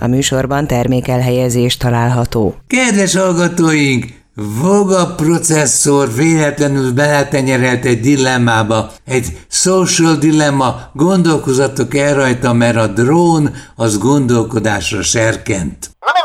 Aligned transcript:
A 0.00 0.06
műsorban 0.06 0.66
termékelhelyezés 0.66 1.76
található. 1.76 2.54
Kedves 2.66 3.14
hallgatóink! 3.14 4.04
Voga 4.60 5.14
processzor 5.14 6.14
véletlenül 6.14 6.92
beletenyerelt 6.92 7.84
egy 7.84 8.00
dilemmába, 8.00 8.92
egy 9.04 9.38
social 9.48 10.16
dilemma, 10.16 10.90
gondolkozatok 10.92 11.96
el 11.96 12.14
rajta, 12.14 12.52
mert 12.52 12.76
a 12.76 12.86
drón 12.86 13.54
az 13.76 13.98
gondolkodásra 13.98 15.02
serkent. 15.02 15.90
A 15.98 16.17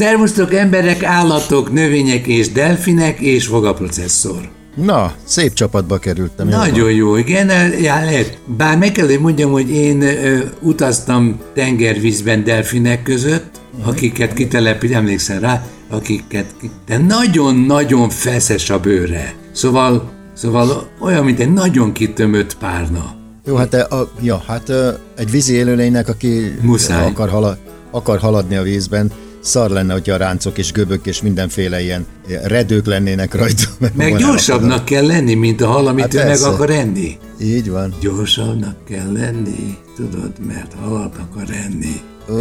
Szervusztok 0.00 0.54
emberek, 0.54 1.02
állatok, 1.02 1.72
növények 1.72 2.26
és 2.26 2.52
delfinek 2.52 3.20
és 3.20 3.46
fogaprocesszor. 3.46 4.48
Na, 4.74 5.12
szép 5.24 5.52
csapatba 5.52 5.98
kerültem. 5.98 6.48
Nagyon 6.48 6.92
jó, 6.92 7.16
igen, 7.16 7.48
já, 7.80 8.04
lehet. 8.04 8.38
Bár 8.56 8.78
meg 8.78 8.92
kell, 8.92 9.06
hogy 9.06 9.20
mondjam, 9.20 9.50
hogy 9.50 9.70
én 9.70 10.02
ö, 10.02 10.38
utaztam 10.60 11.40
tengervízben 11.54 12.44
delfinek 12.44 13.02
között, 13.02 13.60
uh-huh. 13.72 13.88
akiket 13.88 14.32
kitelepít, 14.32 14.92
emlékszem 14.92 15.40
rá, 15.40 15.66
akiket, 15.90 16.54
de 16.86 16.98
nagyon-nagyon 16.98 18.08
feszes 18.08 18.70
a 18.70 18.80
bőre. 18.80 19.34
Szóval, 19.52 20.10
szóval 20.34 20.88
olyan, 21.00 21.24
mint 21.24 21.40
egy 21.40 21.52
nagyon 21.52 21.92
kitömött 21.92 22.56
párna. 22.56 23.14
Jó, 23.46 23.54
hát, 23.54 23.74
a, 23.74 24.12
ja, 24.22 24.42
hát 24.46 24.72
egy 25.16 25.30
vízi 25.30 25.54
élőlénynek, 25.54 26.08
aki 26.08 26.58
Muszáj. 26.62 27.06
Akar, 27.06 27.28
hala, 27.28 27.56
akar 27.90 28.18
haladni 28.18 28.56
a 28.56 28.62
vízben, 28.62 29.12
szar 29.40 29.70
lenne, 29.70 29.92
hogyha 29.92 30.14
a 30.14 30.16
ráncok 30.16 30.58
és 30.58 30.72
göbök 30.72 31.06
és 31.06 31.22
mindenféle 31.22 31.82
ilyen 31.82 32.06
redők 32.42 32.86
lennének 32.86 33.34
rajta. 33.34 33.62
Meg 33.94 34.16
gyorsabbnak 34.16 34.84
kell 34.84 35.06
lenni, 35.06 35.34
mint 35.34 35.60
a 35.60 35.66
hal, 35.66 35.86
amit 35.86 36.02
hát 36.02 36.14
ő 36.14 36.28
meg 36.28 36.40
akar 36.40 36.70
enni. 36.70 37.18
Így 37.40 37.70
van. 37.70 37.94
Gyorsabbnak 38.00 38.84
kell 38.84 39.12
lenni, 39.12 39.76
tudod, 39.96 40.32
mert 40.46 40.74
halat 40.80 41.16
akar 41.16 41.46
enni. 41.64 42.00
Ó, 42.28 42.34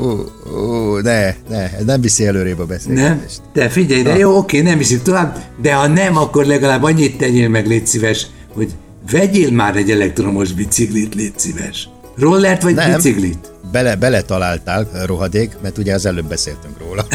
ó, 0.00 0.24
ó, 0.56 0.98
ne, 0.98 1.34
ne, 1.48 1.70
nem 1.86 2.00
viszi 2.00 2.26
előrébb 2.26 2.58
a 2.58 2.66
beszélgetést. 2.66 3.08
Nem? 3.08 3.22
De 3.52 3.68
figyelj, 3.68 4.02
de 4.02 4.16
jó, 4.16 4.36
oké, 4.36 4.60
nem 4.60 4.78
viszi 4.78 5.00
tovább, 5.00 5.38
de 5.62 5.74
ha 5.74 5.86
nem, 5.86 6.16
akkor 6.16 6.44
legalább 6.44 6.82
annyit 6.82 7.18
tegyél 7.18 7.48
meg, 7.48 7.66
légy 7.66 7.86
szíves, 7.86 8.26
hogy 8.54 8.70
vegyél 9.10 9.50
már 9.50 9.76
egy 9.76 9.90
elektromos 9.90 10.52
biciklit, 10.52 11.14
légy 11.14 11.32
szíves. 11.36 11.88
Rollert 12.16 12.62
vagy 12.62 12.74
nem. 12.74 12.94
biciklit? 12.94 13.52
bele, 13.98 14.22
találtál, 14.22 14.88
rohadék, 15.06 15.50
mert 15.62 15.78
ugye 15.78 15.94
az 15.94 16.06
előbb 16.06 16.28
beszéltünk 16.28 16.78
róla. 16.78 17.06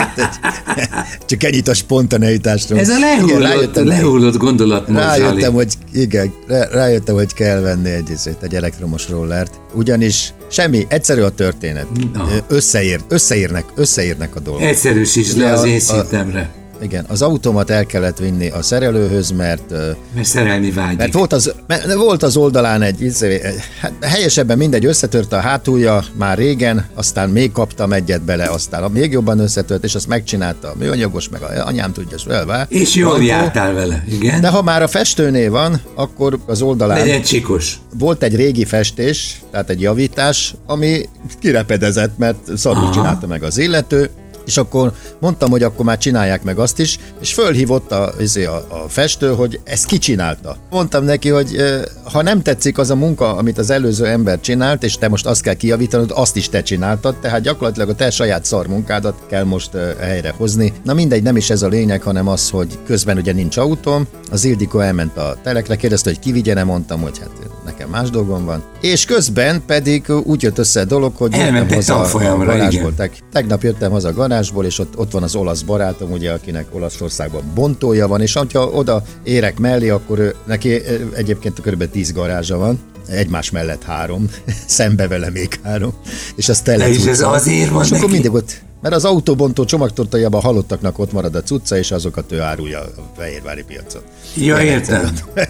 Csak 1.26 1.42
ennyit 1.42 1.68
a 1.68 1.74
spontaneitásról. 1.74 2.78
Ez 2.78 2.88
a 2.88 2.98
lehullott, 2.98 3.28
igen, 3.28 3.42
rájöttem, 3.42 3.86
lehullott 3.86 4.36
gondolat. 4.36 4.88
Rájöttem, 4.88 5.52
hogy 5.52 5.74
igen, 5.92 6.32
rájöttem, 6.70 7.14
hogy 7.14 7.34
kell 7.34 7.60
venni 7.60 7.90
egy, 7.90 8.18
egy 8.40 8.54
elektromos 8.54 9.08
rollert. 9.08 9.60
Ugyanis 9.74 10.32
semmi, 10.50 10.86
egyszerű 10.88 11.20
a 11.20 11.30
történet. 11.30 11.86
No. 12.12 12.24
Összeér, 12.48 13.00
összeérnek, 13.08 13.64
összeérnek 13.74 14.36
a 14.36 14.40
dolgok. 14.40 14.62
Egyszerűsítsd 14.62 15.38
le 15.38 15.52
az 15.52 15.64
én 15.64 15.80
szintemre. 15.80 16.50
Igen, 16.82 17.04
az 17.08 17.22
automat 17.22 17.70
el 17.70 17.86
kellett 17.86 18.18
vinni 18.18 18.48
a 18.48 18.62
szerelőhöz, 18.62 19.30
mert... 19.30 19.70
Mert 20.14 20.26
szerelni 20.26 20.70
vágyik. 20.70 20.98
Mert 20.98 21.12
volt 21.12 21.32
az, 21.32 21.54
mert 21.66 21.94
volt 21.94 22.22
az 22.22 22.36
oldalán 22.36 22.82
egy, 22.82 23.02
izé, 23.02 23.40
hát 23.80 23.92
helyesebben 24.00 24.58
mindegy, 24.58 24.84
összetört 24.84 25.32
a 25.32 25.40
hátulja 25.40 26.04
már 26.16 26.38
régen, 26.38 26.86
aztán 26.94 27.28
még 27.28 27.52
kaptam 27.52 27.92
egyet 27.92 28.22
bele, 28.22 28.44
aztán 28.44 28.90
még 28.90 29.12
jobban 29.12 29.38
összetört, 29.38 29.84
és 29.84 29.94
azt 29.94 30.08
megcsinálta 30.08 30.68
a 30.68 30.74
műanyagos, 30.78 31.28
meg 31.28 31.42
a 31.42 31.66
anyám 31.66 31.92
tudja, 31.92 32.16
és 32.16 32.24
velve. 32.24 32.66
És 32.68 32.94
jól 32.94 33.12
Autó. 33.12 33.24
jártál 33.24 33.72
vele, 33.72 34.04
igen. 34.08 34.40
De 34.40 34.48
ha 34.48 34.62
már 34.62 34.82
a 34.82 34.88
festőnél 34.88 35.50
van, 35.50 35.80
akkor 35.94 36.38
az 36.46 36.62
oldalán... 36.62 36.98
Legyen 36.98 37.22
csikos. 37.22 37.78
Volt 37.98 38.22
egy 38.22 38.36
régi 38.36 38.64
festés, 38.64 39.42
tehát 39.50 39.70
egy 39.70 39.80
javítás, 39.80 40.54
ami 40.66 41.08
kirepedezett, 41.40 42.18
mert 42.18 42.56
szarul 42.56 42.90
csinálta 42.90 43.26
meg 43.26 43.42
az 43.42 43.58
illető, 43.58 44.10
és 44.46 44.56
akkor 44.56 44.92
mondtam, 45.18 45.50
hogy 45.50 45.62
akkor 45.62 45.84
már 45.84 45.98
csinálják 45.98 46.42
meg 46.42 46.58
azt 46.58 46.78
is, 46.78 46.98
és 47.20 47.32
fölhívott 47.34 47.92
a, 47.92 48.12
izé, 48.20 48.44
a, 48.44 48.56
a 48.56 48.88
festő, 48.88 49.34
hogy 49.34 49.60
ezt 49.64 49.86
kicsinálta. 49.86 50.56
Mondtam 50.70 51.04
neki, 51.04 51.28
hogy 51.28 51.56
ha 52.12 52.22
nem 52.22 52.42
tetszik 52.42 52.78
az 52.78 52.90
a 52.90 52.94
munka, 52.94 53.36
amit 53.36 53.58
az 53.58 53.70
előző 53.70 54.06
ember 54.06 54.40
csinált, 54.40 54.82
és 54.82 54.96
te 54.96 55.08
most 55.08 55.26
azt 55.26 55.42
kell 55.42 55.54
kijavítanod, 55.54 56.10
azt 56.14 56.36
is 56.36 56.48
te 56.48 56.62
csináltad, 56.62 57.16
tehát 57.16 57.40
gyakorlatilag 57.40 57.88
a 57.88 57.94
te 57.94 58.10
saját 58.10 58.44
szar 58.44 58.66
munkádat 58.66 59.22
kell 59.28 59.44
most 59.44 59.70
helyre 60.00 60.34
hozni. 60.36 60.72
Na 60.84 60.94
mindegy, 60.94 61.22
nem 61.22 61.36
is 61.36 61.50
ez 61.50 61.62
a 61.62 61.68
lényeg, 61.68 62.02
hanem 62.02 62.28
az, 62.28 62.50
hogy 62.50 62.78
közben 62.86 63.16
ugye 63.16 63.32
nincs 63.32 63.56
autóm, 63.56 64.06
az 64.30 64.44
Ildikó 64.44 64.78
elment 64.78 65.16
a 65.16 65.36
telekre, 65.42 65.76
kérdezte, 65.76 66.10
hogy 66.10 66.18
ki 66.18 66.32
vigye, 66.32 66.64
mondtam, 66.64 67.00
hogy 67.00 67.18
hát 67.18 67.51
nekem 67.64 67.88
más 67.88 68.10
dolgom 68.10 68.44
van. 68.44 68.62
És 68.80 69.04
közben 69.04 69.62
pedig 69.66 70.10
úgy 70.24 70.42
jött 70.42 70.58
össze 70.58 70.80
a 70.80 70.84
dolog, 70.84 71.16
hogy 71.16 71.36
jöttem 71.36 71.68
haza 71.68 72.00
a 72.00 72.36
garázsból. 72.44 72.94
Tegnap 73.32 73.62
jöttem 73.62 73.90
haza 73.90 74.08
a 74.08 74.12
garázsból, 74.12 74.64
és 74.64 74.78
ott, 74.78 74.98
ott 74.98 75.10
van 75.10 75.22
az 75.22 75.34
olasz 75.34 75.62
barátom, 75.62 76.10
ugye, 76.10 76.32
akinek 76.32 76.66
Olaszországban 76.72 77.42
bontója 77.54 78.08
van, 78.08 78.20
és 78.20 78.32
ha 78.32 78.66
oda 78.66 79.02
érek 79.22 79.58
mellé, 79.58 79.88
akkor 79.88 80.18
ő, 80.18 80.34
neki 80.46 80.80
egyébként 81.14 81.60
kb. 81.60 81.90
10 81.90 82.12
garázsa 82.12 82.56
van, 82.56 82.78
egymás 83.08 83.50
mellett 83.50 83.82
három, 83.82 84.30
szembe 84.66 85.08
vele 85.08 85.30
még 85.30 85.60
három, 85.62 85.94
és 86.34 86.48
az 86.48 86.60
tele 86.60 86.88
és 86.88 87.04
ez 87.04 87.20
azért 87.20 87.70
van 87.70 87.82
És 87.82 87.88
neki? 87.88 88.02
akkor 88.02 88.12
mindig 88.12 88.32
ott, 88.32 88.62
mert 88.82 88.94
az 88.94 89.04
autóbontó 89.04 89.64
csomagtortajában 89.64 90.40
halottaknak 90.40 90.98
ott 90.98 91.12
marad 91.12 91.34
a 91.34 91.42
cucca, 91.42 91.76
és 91.76 91.90
azokat 91.90 92.32
ő 92.32 92.40
árulja 92.40 92.80
a 92.80 92.90
Fehérvári 93.16 93.62
piacon. 93.62 94.02
Ja, 94.36 94.60
értem. 94.60 95.12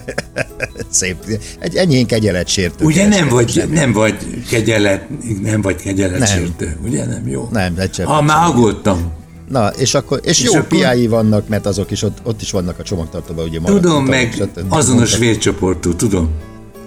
Szép. 0.89 1.39
Egy 1.59 1.75
enyhén 1.75 2.07
kegyelet 2.07 2.47
sértő. 2.47 2.85
Ugye 2.85 3.07
nem 3.07 3.27
vagy, 3.27 3.63
nem 3.71 3.91
vagy 3.91 4.15
kegyelet, 4.49 5.07
nem 5.41 5.61
vagy 5.61 5.75
kegyelet 5.75 6.19
nem. 6.19 6.75
ugye 6.83 7.05
nem 7.05 7.27
jó? 7.27 7.49
Nem, 7.51 7.73
egy 7.77 8.01
Ha 8.03 8.21
már 8.21 8.47
aggódtam. 8.47 9.11
Na, 9.49 9.67
és 9.67 9.93
akkor, 9.93 10.19
és, 10.23 10.39
és 10.39 10.43
jó 10.43 10.53
akkor... 10.53 10.67
piái 10.67 11.07
vannak, 11.07 11.47
mert 11.47 11.65
azok 11.65 11.91
is 11.91 12.01
ott, 12.01 12.17
ott 12.23 12.41
is 12.41 12.51
vannak 12.51 12.79
a 12.79 12.83
csomagtartóban, 12.83 13.45
ugye 13.45 13.59
Tudom, 13.59 14.05
meg 14.05 14.47
azonos 14.69 15.17
vércsoportú, 15.17 15.95
tudom. 15.95 16.29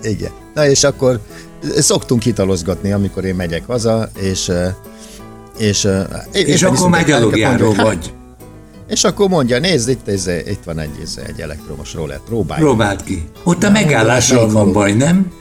Igen. 0.03 0.31
Na, 0.55 0.69
és 0.69 0.85
akkor 0.85 1.21
szoktunk 1.77 2.23
hitalozgatni, 2.23 2.93
amikor 2.93 3.25
én 3.25 3.35
megyek 3.35 3.67
haza, 3.67 4.11
és 4.21 4.53
és, 5.59 5.89
és 6.33 6.63
akkor 6.63 6.89
már 6.89 7.05
gyalogjáró 7.05 7.73
hát, 7.73 7.87
vagy. 7.87 8.13
És 8.89 9.05
akkor 9.05 9.29
mondja, 9.29 9.59
nézd, 9.59 9.89
itt, 9.89 10.09
ez, 10.09 10.27
itt 10.27 10.65
van 10.65 10.79
egy, 10.79 10.91
ez, 11.03 11.19
egy 11.27 11.41
elektromos 11.41 11.95
roller, 11.95 12.21
próbálj. 12.27 12.61
Próbáld 12.61 13.03
ki. 13.03 13.29
Ott 13.45 13.65
a 13.65 13.71
megállással 13.71 14.51
van 14.51 14.73
baj, 14.73 14.93
nem? 14.93 15.33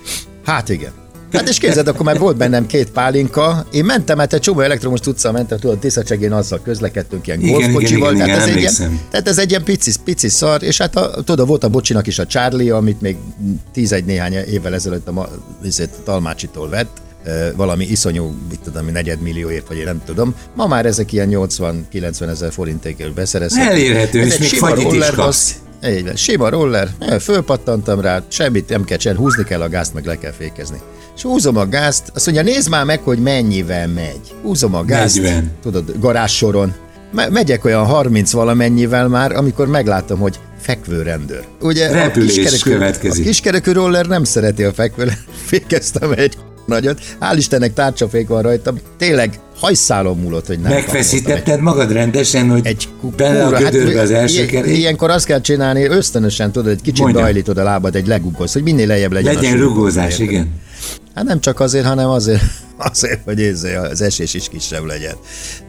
Hát 0.46 0.70
igen. 0.70 0.92
Hát 1.32 1.50
és 1.50 1.58
képzeld, 1.58 1.88
akkor 1.88 2.06
már 2.06 2.20
volt 2.20 2.38
bennem 2.38 2.66
két 2.66 2.92
pálinka, 2.92 3.66
én 3.72 3.86
mentem, 3.86 4.18
hát 4.18 4.34
egy 4.34 4.40
csomó 4.40 4.60
elektromos 4.60 5.00
tudszal 5.00 5.32
mentem, 5.32 5.60
tudod, 5.60 5.80
Tiszacsegén 5.80 6.32
azzal 6.32 6.60
közlekedtünk 6.64 7.28
ilyen 7.28 7.40
golfkocsival, 7.40 8.14
tehát, 8.14 8.38
ez 8.38 8.48
egy 8.48 8.58
ilyen, 8.58 9.00
tehát 9.10 9.28
ez 9.28 9.38
egy 9.38 9.50
ilyen 9.50 9.64
pici, 9.64 9.92
pici 10.04 10.30
szar, 10.30 10.64
és 10.64 10.78
hát 10.78 10.96
a, 10.96 11.24
tudod, 11.24 11.48
volt 11.48 11.64
a 11.64 11.70
bocsinak 11.70 12.08
is 12.08 12.20
a 12.20 12.26
Charlie, 12.26 12.70
amit 12.70 13.02
még 13.02 13.18
tízegy 13.74 14.06
néhány 14.06 14.34
évvel 14.34 14.74
ezelőtt 14.74 15.08
a, 15.08 15.20
a, 15.20 15.30
a 15.78 15.86
Talmácsitól 16.04 16.70
vett, 16.70 17.02
valami 17.56 17.86
iszonyú, 17.86 18.36
mit 18.50 18.60
tudom, 18.64 18.86
negyedmillióért, 18.92 19.68
vagy 19.68 19.78
én 19.78 19.84
nem 19.84 20.02
tudom. 20.06 20.36
Ma 20.56 20.68
már 20.68 20.86
ezek 20.86 21.14
ilyen 21.14 21.30
80-90 21.32 22.28
ezer 22.30 22.52
forintért 22.52 23.14
beszerezhető. 23.14 23.70
Elérhető, 23.70 24.22
és 24.22 24.38
még 24.38 24.50
fagyit 24.50 24.92
is 24.92 25.10
kapsz. 25.10 25.56
Így 25.88 26.18
sima 26.18 26.50
roller, 26.50 26.90
fölpattantam 27.20 28.02
rá, 28.02 28.24
semmit 28.28 28.70
nem 28.70 28.84
kell 28.84 28.98
csinálni, 28.98 29.22
húzni 29.24 29.44
kell 29.44 29.62
a 29.62 29.70
gázt, 29.70 29.94
meg 29.94 30.06
le 30.06 30.18
kell 30.18 30.32
fékezni. 30.32 30.78
És 31.16 31.22
húzom 31.22 31.58
a 31.58 31.68
gázt, 31.68 32.12
azt 32.14 32.26
mondja, 32.26 32.44
nézd 32.44 32.70
már 32.70 32.86
meg, 32.86 33.02
hogy 33.02 33.20
mennyivel 33.20 33.88
megy. 33.88 34.34
Húzom 34.42 34.76
a 34.76 34.86
gázt, 34.86 35.22
40. 35.22 35.52
tudod, 35.62 36.00
garázssoron. 36.00 36.74
Me- 37.12 37.30
megyek 37.30 37.66
olyan 37.66 37.86
30 37.86 38.32
valamennyivel 38.32 39.08
már, 39.08 39.32
amikor 39.32 39.68
meglátom, 39.68 40.20
hogy 40.20 40.40
fekvő 40.60 41.02
rendőr. 41.02 41.44
Ugye 41.62 41.92
Repülés 41.92 42.38
a 42.38 42.42
kiskerekű, 42.42 42.72
következik. 42.72 43.24
A 43.24 43.28
kiskerekű 43.28 43.72
roller 43.72 44.06
nem 44.06 44.24
szereti 44.24 44.64
a 44.64 44.74
fekvő, 44.74 45.12
fékeztem 45.50 46.12
egy 46.12 46.38
nagyot. 46.66 47.00
Hál' 47.20 47.36
Istennek 47.38 47.74
tárcsafék 47.74 48.28
van 48.28 48.42
rajtam. 48.42 48.80
Tényleg 48.98 49.40
hajszálom 49.60 50.20
múlott, 50.20 50.48
hogy 50.48 50.60
nem 50.60 50.72
Megfeszítetted 50.72 51.62
magad 51.62 51.92
rendesen, 51.92 52.50
hogy 52.50 52.66
egy 52.66 52.88
bele 53.18 53.46
a 53.46 53.64
hát, 53.64 53.74
az 53.74 54.12
első 54.12 54.46
kerék? 54.46 54.78
Ilyenkor 54.78 55.10
azt 55.10 55.26
kell 55.26 55.42
csinálni, 55.42 55.86
ösztönösen 55.86 56.52
tudod, 56.52 56.72
egy 56.72 56.82
kicsit 56.82 57.12
beajlítod 57.12 57.58
a 57.58 57.64
lábad, 57.64 57.96
egy 57.96 58.08
legugolsz, 58.08 58.54
hogy 58.54 58.64
minél 58.64 58.88
lejjebb 58.88 59.12
legyen 59.12 59.34
Legyen 59.34 59.58
rugózás, 59.58 60.20
igen. 60.20 60.54
Hát 61.16 61.24
nem 61.24 61.40
csak 61.40 61.60
azért, 61.60 61.86
hanem 61.86 62.10
azért, 62.10 62.42
azért 62.92 63.20
hogy 63.24 63.40
érzé, 63.40 63.76
az 63.76 64.02
esés 64.02 64.34
is 64.34 64.50
kisebb 64.50 64.86
legyen. 64.86 65.16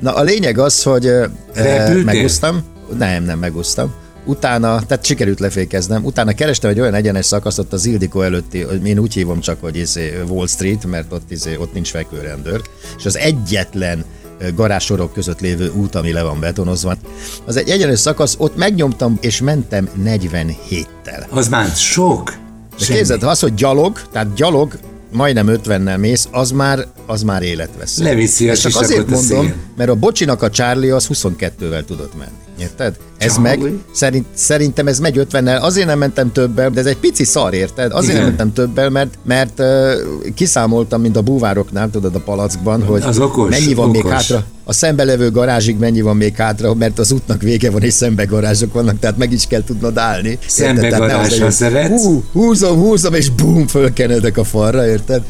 Na 0.01 0.15
a 0.15 0.23
lényeg 0.23 0.59
az, 0.59 0.83
hogy 0.83 1.07
Repültél? 1.55 2.05
megúsztam. 2.05 2.63
Nem, 2.99 3.25
nem 3.25 3.39
megúsztam 3.39 3.95
utána, 4.27 4.83
tehát 4.87 5.05
sikerült 5.05 5.41
lefékeznem, 5.41 6.05
utána 6.05 6.33
kerestem 6.33 6.71
egy 6.71 6.81
olyan 6.81 6.95
egyenes 6.95 7.27
szakaszt 7.27 7.59
ott 7.59 7.73
az 7.73 7.87
Ildikó 7.87 8.23
előtti, 8.23 8.67
én 8.85 8.99
úgy 8.99 9.15
hívom 9.15 9.41
csak, 9.41 9.61
hogy 9.61 9.77
izé 9.77 10.23
Wall 10.29 10.47
Street, 10.47 10.85
mert 10.85 11.13
ott, 11.13 11.31
izé, 11.31 11.57
ott 11.57 11.73
nincs 11.73 11.91
fekvőrendőr, 11.91 12.63
és 12.99 13.07
az 13.07 13.17
egyetlen 13.17 14.05
garázsorok 14.55 15.13
között 15.13 15.41
lévő 15.41 15.71
út, 15.71 15.95
ami 15.95 16.13
le 16.13 16.23
van 16.23 16.41
betonozva. 16.41 16.97
Az 17.45 17.57
egy 17.57 17.69
egyenes 17.69 17.99
szakasz, 17.99 18.35
ott 18.39 18.57
megnyomtam, 18.57 19.19
és 19.21 19.41
mentem 19.41 19.89
47-tel. 20.05 21.29
Az 21.29 21.49
már 21.49 21.69
sok. 21.69 22.37
De 22.79 22.95
képzeld, 22.95 23.23
az, 23.23 23.41
hogy 23.41 23.55
gyalog, 23.55 24.01
tehát 24.13 24.35
gyalog, 24.35 24.79
majdnem 25.17 25.47
50-nel 25.65 25.99
mész, 25.99 26.29
az 26.31 26.51
már, 26.51 26.87
az 27.07 27.23
már 27.23 27.43
életveszély. 27.43 28.05
Leviszi 28.05 28.49
a 28.49 28.53
És 28.53 28.61
csak 28.61 28.77
azért 28.77 29.09
mondom, 29.09 29.53
mert 29.77 29.91
a 29.91 29.95
bocsinak 29.95 30.43
a 30.43 30.51
Charlie 30.51 30.95
az 30.95 31.09
22-vel 31.13 31.85
tudott 31.85 32.19
menni. 32.19 32.31
Érted? 32.61 32.97
Ez 33.19 33.35
Charlie? 33.35 33.59
meg, 33.63 33.73
szerint, 33.93 34.27
szerintem 34.35 34.87
ez 34.87 34.99
megy 34.99 35.27
50-nel, 35.31 35.61
azért 35.61 35.87
nem 35.87 35.99
mentem 35.99 36.33
többel, 36.33 36.71
de 36.71 36.81
ez 36.81 36.87
egy 36.87 36.97
pici 36.97 37.25
szar, 37.25 37.55
érted? 37.55 37.93
Azért 37.93 38.13
Igen. 38.13 38.17
nem 38.17 38.27
mentem 38.27 38.53
többel, 38.53 38.91
mert, 38.91 39.19
mert 39.25 39.61
uh, 39.61 39.93
kiszámoltam, 40.35 41.01
mint 41.01 41.17
a 41.17 41.23
búvároknál, 41.23 41.91
tudod, 41.91 42.15
a 42.15 42.21
palackban, 42.21 42.83
hogy 42.85 43.03
Az 43.03 43.19
okos, 43.19 43.51
mennyi 43.51 43.75
van 43.75 43.91
még 43.91 44.05
okos. 44.05 44.13
hátra, 44.13 44.45
a 44.69 44.73
szembelevő 44.73 45.31
garázsig 45.31 45.77
mennyi 45.79 46.01
van 46.01 46.17
még 46.17 46.37
hátra, 46.37 46.75
mert 46.75 46.99
az 46.99 47.13
útnak 47.13 47.43
vége 47.43 47.71
van, 47.71 47.83
és 47.83 47.93
szembe 47.93 48.25
garázsok 48.25 48.73
vannak, 48.73 48.99
tehát 48.99 49.17
meg 49.17 49.33
is 49.33 49.47
kell 49.47 49.65
tudnod 49.65 49.99
állni. 49.99 50.39
Szembe 50.47 50.89
garázsra 50.89 51.51
szeretsz? 51.51 52.03
Hú, 52.03 52.25
húzom, 52.33 52.79
húzom, 52.79 53.15
és 53.15 53.31
bum, 53.31 53.67
fölkenedek 53.67 54.37
a 54.37 54.45
falra, 54.45 54.87
érted? 54.87 55.23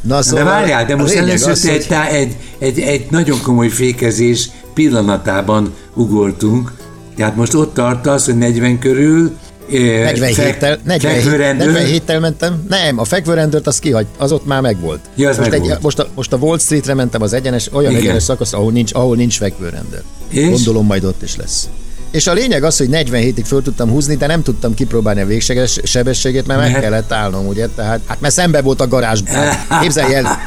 Na, 0.00 0.16
De 0.16 0.22
szóval 0.22 0.44
várjál, 0.44 0.86
de 0.86 0.96
most 0.96 1.14
először 1.14 1.50
az, 1.50 1.68
hogy- 1.68 1.86
egy, 2.10 2.36
egy, 2.58 2.78
egy, 2.78 3.06
nagyon 3.10 3.40
komoly 3.42 3.68
fékezés 3.68 4.50
pillanatában 4.74 5.74
ugortunk, 5.94 6.72
tehát 7.16 7.36
most 7.36 7.54
ott 7.54 7.74
tartasz, 7.74 8.24
hogy 8.24 8.38
40 8.38 8.78
körül, 8.78 9.36
47-tel, 9.70 10.78
47, 10.84 11.00
fekvőrendőr, 11.00 12.00
47-tel 12.06 12.20
mentem. 12.20 12.64
Nem, 12.68 12.98
a 12.98 13.04
fekvőrendőrt 13.04 13.66
az 13.66 13.78
kihagy, 13.78 14.06
az 14.18 14.32
ott 14.32 14.46
már 14.46 14.60
megvolt. 14.60 15.00
Ja, 15.16 15.28
most, 15.36 15.50
megvolt. 15.50 15.82
most, 15.82 15.98
a, 15.98 16.08
most 16.14 16.32
a 16.32 16.36
Wall 16.36 16.58
Streetre 16.58 16.94
mentem 16.94 17.22
az 17.22 17.32
egyenes, 17.32 17.68
olyan 17.72 17.90
Igen. 17.90 18.02
egyenes 18.02 18.22
szakasz, 18.22 18.52
ahol 18.52 18.72
nincs, 18.72 18.94
ahol 18.94 19.16
nincs 19.16 19.36
fekvőrendőr. 19.36 20.02
És? 20.28 20.48
Gondolom 20.48 20.86
majd 20.86 21.04
ott 21.04 21.22
is 21.22 21.36
lesz. 21.36 21.68
És 22.10 22.26
a 22.26 22.32
lényeg 22.32 22.64
az, 22.64 22.76
hogy 22.76 22.88
47-ig 22.92 23.42
föl 23.44 23.62
tudtam 23.62 23.90
húzni, 23.90 24.16
de 24.16 24.26
nem 24.26 24.42
tudtam 24.42 24.74
kipróbálni 24.74 25.20
a 25.20 25.26
végseges 25.26 25.80
sebességét, 25.82 26.46
mert 26.46 26.60
meg 26.60 26.80
kellett 26.80 27.12
állnom, 27.12 27.46
ugye? 27.46 27.66
Tehát, 27.68 28.00
hát 28.06 28.20
mert 28.20 28.34
szembe 28.34 28.62
volt 28.62 28.80
a 28.80 28.88
garázs. 28.88 29.20
Hát, 29.24 29.66
képzelj 29.82 30.14
el, 30.14 30.38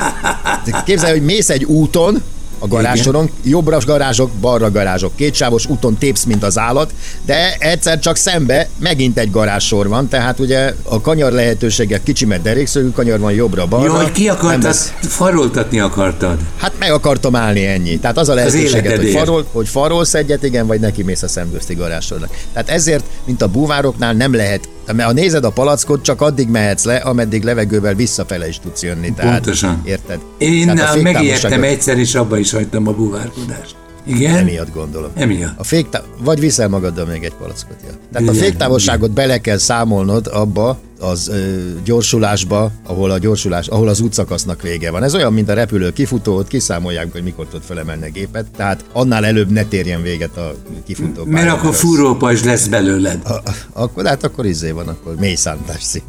képzelj, 0.86 1.12
hogy 1.12 1.26
mész 1.26 1.50
egy 1.50 1.64
úton, 1.64 2.22
a 2.62 2.68
garázsoron, 2.68 3.30
jobbra 3.44 3.78
garázsok, 3.86 4.32
balra 4.32 4.72
garázsok, 4.72 5.16
kétsávos 5.16 5.66
úton 5.66 5.98
tépsz, 5.98 6.24
mint 6.24 6.44
az 6.44 6.58
állat, 6.58 6.94
de 7.26 7.56
egyszer 7.60 8.00
csak 8.00 8.16
szembe 8.16 8.70
megint 8.78 9.18
egy 9.18 9.32
garázsor 9.32 9.88
van, 9.88 10.08
tehát 10.08 10.40
ugye 10.40 10.74
a 10.84 11.02
kanyar 11.02 11.32
lehetőségek 11.32 12.04
kicsi, 12.04 12.26
mert 12.26 12.42
derékszögű 12.42 12.90
kanyar 12.90 13.20
van 13.20 13.32
jobbra-balra. 13.32 13.86
Jó, 13.86 13.94
hogy 13.94 14.12
ki 14.12 14.28
akartad, 14.30 14.64
lesz- 14.64 14.94
faroltatni 15.02 15.80
akartad. 15.80 16.40
Hát 16.58 16.74
meg 16.80 16.92
akartam 16.92 17.36
állni 17.36 17.66
ennyi. 17.66 18.00
Tehát 18.00 18.18
az 18.18 18.30
a 18.30 18.34
lehetőséget, 18.34 18.98
hogy, 18.98 19.12
farol, 19.12 19.46
hogy 19.52 19.68
farolsz 19.68 20.14
egyet, 20.14 20.44
igen, 20.44 20.68
vagy 20.68 20.80
neki 20.80 21.04
mész 21.04 21.22
a 21.22 21.28
szemgözti 21.28 21.74
garázsornak. 21.74 22.30
Tehát 22.54 22.70
ezért, 22.70 23.04
mint 23.26 23.42
a 23.42 23.48
búvároknál 23.48 24.14
nem 24.14 24.36
lehet, 24.36 24.70
mert 24.86 25.04
ha 25.04 25.12
nézed 25.12 25.44
a 25.44 25.50
palackot, 25.50 26.04
csak 26.04 26.22
addig 26.22 26.48
mehetsz 26.48 26.84
le, 26.84 26.96
ameddig 26.96 27.44
levegővel 27.44 27.94
visszafele 27.94 28.48
is 28.48 28.60
tudsz 28.60 28.84
jönni. 28.84 29.14
Tehát, 29.14 29.34
Pontosan. 29.34 29.82
Érted? 29.86 30.20
Én 30.38 30.76
Tehát 30.76 30.96
a 30.96 31.02
megijedtem 31.02 31.64
egyszer, 31.64 31.98
és 31.98 32.16
abba 32.16 32.38
is 32.38 32.52
hagytam 32.52 32.88
a 32.88 32.92
búvárkodást. 32.92 33.76
Igen? 34.06 34.36
Emiatt 34.36 34.74
gondolom. 34.74 35.12
Emiatt. 35.16 35.60
A 35.60 35.64
féktá... 35.64 36.02
Vagy 36.18 36.40
viszel 36.40 36.68
magaddal 36.68 37.06
még 37.06 37.24
egy 37.24 37.34
palackot. 37.34 37.76
Ja. 37.84 37.94
Tehát 38.12 38.30
a 38.30 38.32
Igen, 38.32 38.44
féktávolságot 38.44 39.12
bele 39.12 39.38
kell 39.38 39.58
számolnod 39.58 40.28
abba 40.28 40.80
az 41.02 41.28
ö, 41.28 41.58
gyorsulásba, 41.84 42.72
ahol 42.86 43.12
a 43.12 43.18
gyorsulás, 43.18 43.68
ahol 43.68 43.88
az 43.88 44.00
útszakasznak 44.02 44.62
vége 44.62 44.92
van. 44.92 45.04
Ez 45.04 45.16
olyan, 45.16 45.34
mint 45.34 45.50
a 45.50 45.54
repülő 45.54 45.92
kifutó, 45.92 46.36
ott 46.36 46.48
kiszámolják, 46.48 47.12
hogy 47.12 47.24
mikor 47.24 47.46
tud 47.48 47.62
felemelni 47.64 48.06
a 48.08 48.12
gépet, 48.12 48.46
tehát 48.56 48.86
annál 48.94 49.26
előbb 49.26 49.50
ne 49.52 49.64
térjen 49.64 50.02
véget 50.02 50.38
a 50.38 50.54
kifutó. 50.86 51.26
Mert 51.26 51.50
akkor 51.50 51.74
fúrópajzs 51.74 52.44
lesz 52.44 52.68
belőled. 52.68 53.20
a- 53.26 53.42
akkor, 53.74 54.06
hát 54.06 54.24
akkor 54.24 54.46
izé 54.46 54.72
van, 54.72 54.88
akkor 54.88 55.16
mély 55.20 55.36
szántás 55.36 55.84
szín. 55.84 56.04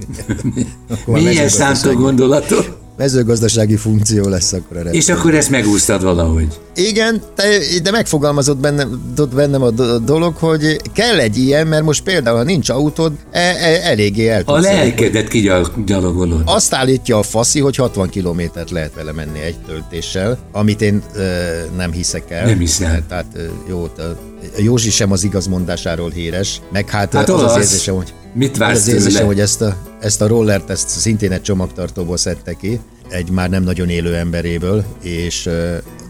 Milyen 1.07 1.49
szántó 1.49 1.93
gondolatot? 1.93 2.81
Mezőgazdasági 2.97 3.77
funkció 3.77 4.29
lesz 4.29 4.53
akkor 4.53 4.77
a 4.77 4.83
repülő. 4.83 4.97
És 4.99 5.09
akkor 5.09 5.35
ezt 5.35 5.51
megúsztad 5.51 6.03
valahogy. 6.03 6.47
Igen, 6.75 7.23
de 7.83 7.91
megfogalmazott 7.91 8.57
bennem, 8.59 9.15
bennem 9.35 9.63
a 9.63 9.71
do- 9.71 10.05
dolog, 10.05 10.37
hogy 10.37 10.81
kell 10.95 11.19
egy 11.19 11.37
ilyen, 11.37 11.67
mert 11.67 11.85
most 11.85 12.03
például, 12.03 12.37
ha 12.37 12.43
nincs 12.43 12.69
autód, 12.69 13.13
e, 13.31 13.41
e, 13.41 13.81
eléggé 13.91 14.29
el 14.29 14.43
A 14.45 14.59
lelkedet 14.59 15.29
kigyalogolod. 15.29 16.43
Azt 16.45 16.75
állítja 16.75 17.19
a 17.19 17.23
faszi, 17.23 17.61
hogy 17.61 17.77
60 17.77 18.09
kilométert 18.09 18.71
lehet 18.71 18.95
vele 18.95 19.13
menni 19.13 19.41
egy 19.41 19.57
töltéssel, 19.67 20.39
amit 20.53 20.81
én 20.83 21.03
ö, 21.15 21.23
nem 21.77 21.93
hiszek 21.93 22.31
el. 22.31 22.47
Nem 22.47 22.59
hiszem. 22.59 23.05
Tehát 23.09 23.27
ö, 23.35 23.43
jó, 23.69 23.83
a 23.83 24.03
Józsi 24.57 24.91
sem 24.91 25.13
az 25.13 25.25
igazmondásáról 25.25 26.11
híres, 26.11 26.61
meg 26.73 26.89
hát, 26.89 27.13
Hát 27.13 27.29
az 27.29 27.43
az 27.43 27.51
az. 27.53 27.57
érzésem, 27.59 27.95
hogy 27.95 28.13
Mit 28.35 28.57
vársz 28.57 28.79
az 28.79 28.89
érzésem, 28.89 29.13
tőle? 29.13 29.27
hogy 29.27 29.41
ezt 29.41 29.61
a, 29.61 29.77
ezt 30.01 30.21
a 30.21 30.27
rollert 30.27 30.71
ezt 30.71 30.89
szintén 30.89 31.33
egy 31.33 31.43
csomagtartóból 31.43 32.17
szedte 32.17 32.53
ki, 32.53 32.81
egy 33.09 33.31
már 33.31 33.51
nem 33.51 33.63
nagyon 33.63 33.89
élő 33.89 34.15
emberéből, 34.15 34.85
és 35.03 35.49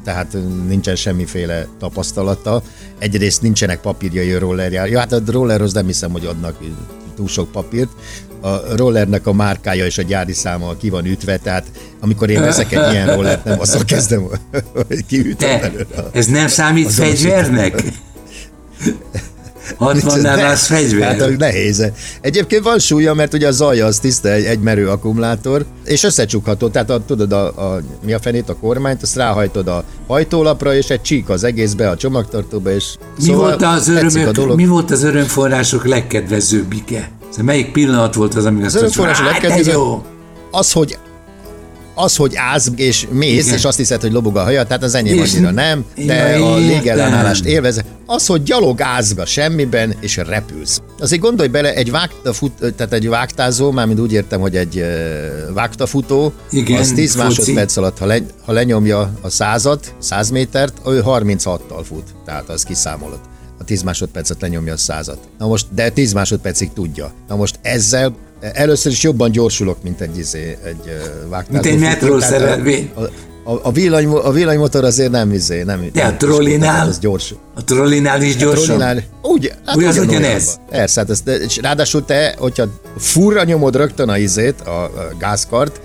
tehát 0.04 0.36
nincsen 0.68 0.96
semmiféle 0.96 1.66
tapasztalata. 1.78 2.62
Egyrészt 2.98 3.42
nincsenek 3.42 3.80
papírjai 3.80 4.32
a 4.32 4.38
rollerjára. 4.38 4.90
Ja, 4.90 4.98
hát 4.98 5.12
a 5.12 5.20
rollerhoz 5.26 5.72
nem 5.72 5.86
hiszem, 5.86 6.10
hogy 6.10 6.26
adnak 6.26 6.58
túl 7.16 7.28
sok 7.28 7.52
papírt. 7.52 7.90
A 8.40 8.76
rollernek 8.76 9.26
a 9.26 9.32
márkája 9.32 9.84
és 9.84 9.98
a 9.98 10.02
gyári 10.02 10.32
száma 10.32 10.76
ki 10.76 10.90
van 10.90 11.04
ütve, 11.04 11.36
tehát 11.36 11.66
amikor 12.00 12.30
én 12.30 12.40
veszek 12.40 12.72
egy 12.72 12.92
ilyen 12.92 13.14
rollert, 13.14 13.44
nem 13.44 13.60
azzal 13.60 13.84
kezdem, 13.84 14.28
hogy 14.88 15.06
kiütöm 15.06 15.48
Te, 15.48 15.58
belőle. 15.58 16.10
ez 16.12 16.26
nem 16.26 16.48
számít 16.48 16.90
fegyvernek? 16.90 17.82
60-nál 19.90 20.36
válsz 20.40 20.66
fegyver? 20.66 21.08
Hát 21.08 21.20
az 21.20 21.30
nehéz. 21.38 21.90
Egyébként 22.20 22.62
van 22.64 22.78
súlya, 22.78 23.14
mert 23.14 23.34
ugye 23.34 23.46
a 23.46 23.50
zaja 23.50 23.86
az 23.86 23.98
tiszta 23.98 24.28
egy, 24.28 24.44
egy 24.44 24.60
merő 24.60 24.88
akkumulátor, 24.88 25.64
és 25.84 26.02
összecsukható, 26.02 26.68
tehát 26.68 26.90
a, 26.90 27.04
tudod, 27.06 27.32
a, 27.32 27.46
a, 27.46 27.80
mi 28.04 28.12
a 28.12 28.18
fenét, 28.18 28.48
a 28.48 28.56
kormányt, 28.56 29.02
azt 29.02 29.16
ráhajtod 29.16 29.68
a 29.68 29.84
hajtólapra, 30.06 30.74
és 30.74 30.88
egy 30.90 31.02
csík 31.02 31.28
az 31.28 31.44
egészbe, 31.44 31.90
a 31.90 31.96
csomagtartóba, 31.96 32.72
és 32.72 32.84
mi, 33.18 33.24
szóval 33.24 33.40
volt 33.48 33.62
az 33.62 33.88
örömök, 33.88 34.28
a 34.28 34.32
dolog. 34.32 34.56
mi 34.56 34.66
volt 34.66 34.90
az 34.90 35.02
örömforrások 35.02 35.86
legkedvezőbbike? 35.86 37.10
Szóval 37.28 37.44
melyik 37.44 37.72
pillanat 37.72 38.14
volt 38.14 38.34
az, 38.34 38.44
amikor 38.44 38.66
azt 38.66 38.74
örömforrás 38.74 39.18
a 39.18 39.22
mondtad, 39.22 39.36
"Á, 39.36 39.40
de 39.40 39.48
legkedvezőbb- 39.48 39.74
jó! 39.84 40.02
Az, 40.50 40.72
hogy 40.72 40.98
az, 41.94 42.16
hogy 42.16 42.32
állsz 42.36 42.70
és 42.76 43.06
mész, 43.10 43.44
Igen. 43.44 43.56
és 43.56 43.64
azt 43.64 43.76
hiszed, 43.76 44.00
hogy 44.00 44.12
lobog 44.12 44.36
a 44.36 44.42
haja, 44.42 44.64
tehát 44.64 44.82
az 44.82 44.94
enyém 44.94 45.18
És- 45.18 45.32
annyira 45.32 45.50
nem, 45.50 45.84
de 46.06 46.14
Ja, 46.38 46.52
a 46.52 46.56
légellenállást 46.56 47.44
élvez. 47.44 47.80
Az, 48.06 48.26
hogy 48.26 48.42
gyalog 48.42 48.80
ázga 48.80 49.26
semmiben, 49.26 49.94
és 50.00 50.16
repülsz. 50.16 50.80
Azért 50.98 51.20
gondolj 51.22 51.48
bele, 51.48 51.74
egy, 51.74 51.90
vágtafut, 51.90 52.52
tehát 52.76 52.92
egy 52.92 53.08
vágtázó, 53.08 53.70
mármint 53.70 54.00
úgy 54.00 54.12
értem, 54.12 54.40
hogy 54.40 54.56
egy 54.56 54.84
vágtafutó, 55.54 56.32
Igen, 56.50 56.78
az 56.78 56.92
10 56.94 57.12
foci. 57.14 57.22
másodperc 57.24 57.76
alatt, 57.76 57.98
ha, 57.98 58.06
le, 58.06 58.18
ha 58.44 58.52
lenyomja 58.52 59.12
a 59.20 59.28
százat, 59.30 59.94
100 59.98 60.30
métert, 60.30 60.74
ő 60.86 61.02
36-tal 61.06 61.82
fut, 61.84 62.14
tehát 62.24 62.48
az 62.48 62.62
kiszámolod. 62.62 63.20
A 63.58 63.64
10 63.64 63.82
másodpercet 63.82 64.40
lenyomja 64.40 64.72
a 64.72 64.76
százat. 64.76 65.18
Na 65.38 65.46
most, 65.46 65.66
de 65.74 65.90
10 65.90 66.12
másodpercig 66.12 66.72
tudja. 66.72 67.12
Na 67.28 67.36
most 67.36 67.58
ezzel 67.62 68.14
először 68.42 68.92
is 68.92 69.02
jobban 69.02 69.30
gyorsulok, 69.30 69.82
mint 69.82 70.00
egy, 70.00 70.18
izé, 70.18 70.56
egy 70.64 70.92
vágtázó. 71.28 71.52
Mint 71.52 71.66
egy 71.66 71.72
futó, 71.72 71.84
metrószerelvény. 71.88 72.90
A, 73.44 73.50
a, 73.52 73.60
a, 73.62 73.72
villany, 73.72 74.06
a 74.06 74.30
villanymotor 74.30 74.84
azért 74.84 75.10
nem 75.10 75.32
izé, 75.32 75.62
nem. 75.62 75.84
De 75.92 76.04
a 76.04 76.16
trollinál? 76.16 76.88
Az 76.88 76.98
gyors. 76.98 77.34
A 77.54 77.64
trollinál 77.64 78.22
is 78.22 78.36
gyorsan? 78.36 78.64
Trollinál, 78.64 79.02
úgy, 79.22 79.52
hát 79.66 79.76
Úgy 79.76 79.84
az 79.84 79.98
ugyanez? 79.98 80.60
Persze, 80.70 81.00
hát 81.00 81.10
ezt, 81.10 81.28
és 81.28 81.58
ráadásul 81.62 82.04
te, 82.04 82.34
hogyha 82.38 82.64
furra 82.98 83.44
nyomod 83.44 83.76
rögtön 83.76 84.08
a 84.08 84.18
izét, 84.18 84.60
a, 84.60 84.82
a 84.84 85.08
gázkart, 85.18 85.80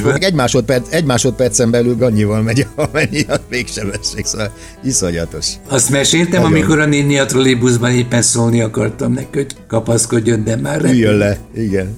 akkor 0.00 0.16
egy, 0.20 0.34
másodperc, 0.34 0.86
egy 0.90 1.04
másodpercen 1.04 1.70
belül 1.70 1.96
annyival 2.00 2.42
megy, 2.42 2.66
amennyi 2.76 3.24
a 3.28 3.36
végsebesség, 3.48 4.24
szóval 4.24 4.52
iszonyatos. 4.84 5.46
Azt 5.68 5.90
meséltem, 5.90 6.42
Nagyon. 6.42 6.56
amikor 6.56 6.78
a 6.78 6.86
néni 6.86 7.18
a 7.18 7.26
trollébuszban 7.26 7.90
éppen 7.90 8.22
szólni 8.22 8.60
akartam 8.60 9.12
neki, 9.12 9.28
hogy 9.32 9.56
kapaszkodjon, 9.68 10.44
de 10.44 10.56
már. 10.56 10.84
Üljön 10.84 11.16
le, 11.16 11.38
igen. 11.54 11.96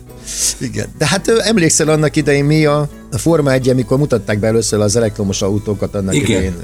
Igen. 0.59 0.87
De 0.99 1.07
hát 1.07 1.29
emlékszel 1.29 1.89
annak 1.89 2.17
idején 2.17 2.45
mi 2.45 2.65
a, 2.67 2.89
a 3.13 3.19
Forma 3.19 3.53
1 3.53 3.69
amikor 3.69 3.99
mutatták 3.99 4.39
be 4.39 4.47
először 4.47 4.81
az 4.81 4.97
elektromos 4.97 5.43
autókat 5.43 5.95
annak 5.95 6.15
Igen. 6.15 6.27
idején, 6.31 6.55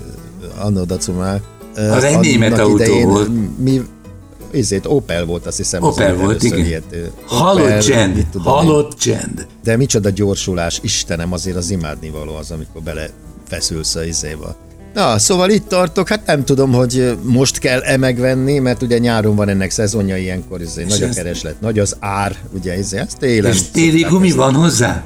Anno 0.59 0.85
Dacumál. 0.85 1.41
ö, 1.75 1.91
Az 1.91 2.05
egy 2.05 2.11
annak 2.13 2.25
német 2.25 2.59
autó 2.59 3.01
volt. 3.05 3.31
Mi, 3.59 3.83
Izét, 4.53 4.87
Opel 4.87 5.25
volt, 5.25 5.47
azt 5.47 5.57
hiszem. 5.57 5.85
az, 5.85 5.95
Opel 5.95 6.15
ami 6.15 6.23
volt, 6.23 6.43
igen. 6.43 6.59
Ilyet, 6.59 6.83
ö, 6.91 6.97
Halott 7.27 7.81
csend, 7.81 8.27
halott 8.39 8.99
csend. 8.99 9.47
De 9.65 9.77
micsoda 9.77 10.11
gyorsulás, 10.11 10.79
Istenem, 10.83 11.33
azért 11.33 11.57
az 11.57 11.71
imádnivaló 11.71 12.35
az, 12.35 12.51
amikor 12.51 12.83
bele 12.83 13.11
feszülsz 13.49 13.95
a 13.95 14.05
izéba. 14.05 14.57
Na, 14.95 15.19
szóval 15.19 15.51
itt 15.51 15.69
tartok, 15.69 16.09
hát 16.09 16.27
nem 16.27 16.45
tudom, 16.45 16.73
hogy 16.73 17.17
most 17.23 17.59
kell-e 17.59 17.97
megvenni, 17.97 18.59
mert 18.59 18.83
ugye 18.83 18.99
nyáron 18.99 19.37
van 19.37 19.49
ennek 19.49 19.71
szezonja 19.71 20.17
ilyenkor, 20.17 20.61
ez 20.61 20.75
nagy 20.89 21.03
a 21.03 21.09
kereslet, 21.09 21.61
nagy 21.61 21.79
az 21.79 21.97
ár, 22.01 22.37
ugye 22.55 22.73
ez, 22.73 22.93
ez 22.93 23.15
télen. 23.19 23.53
És 23.53 23.63
téli 23.63 24.03
gumi 24.03 24.31
van 24.31 24.55
hozzá? 24.55 25.03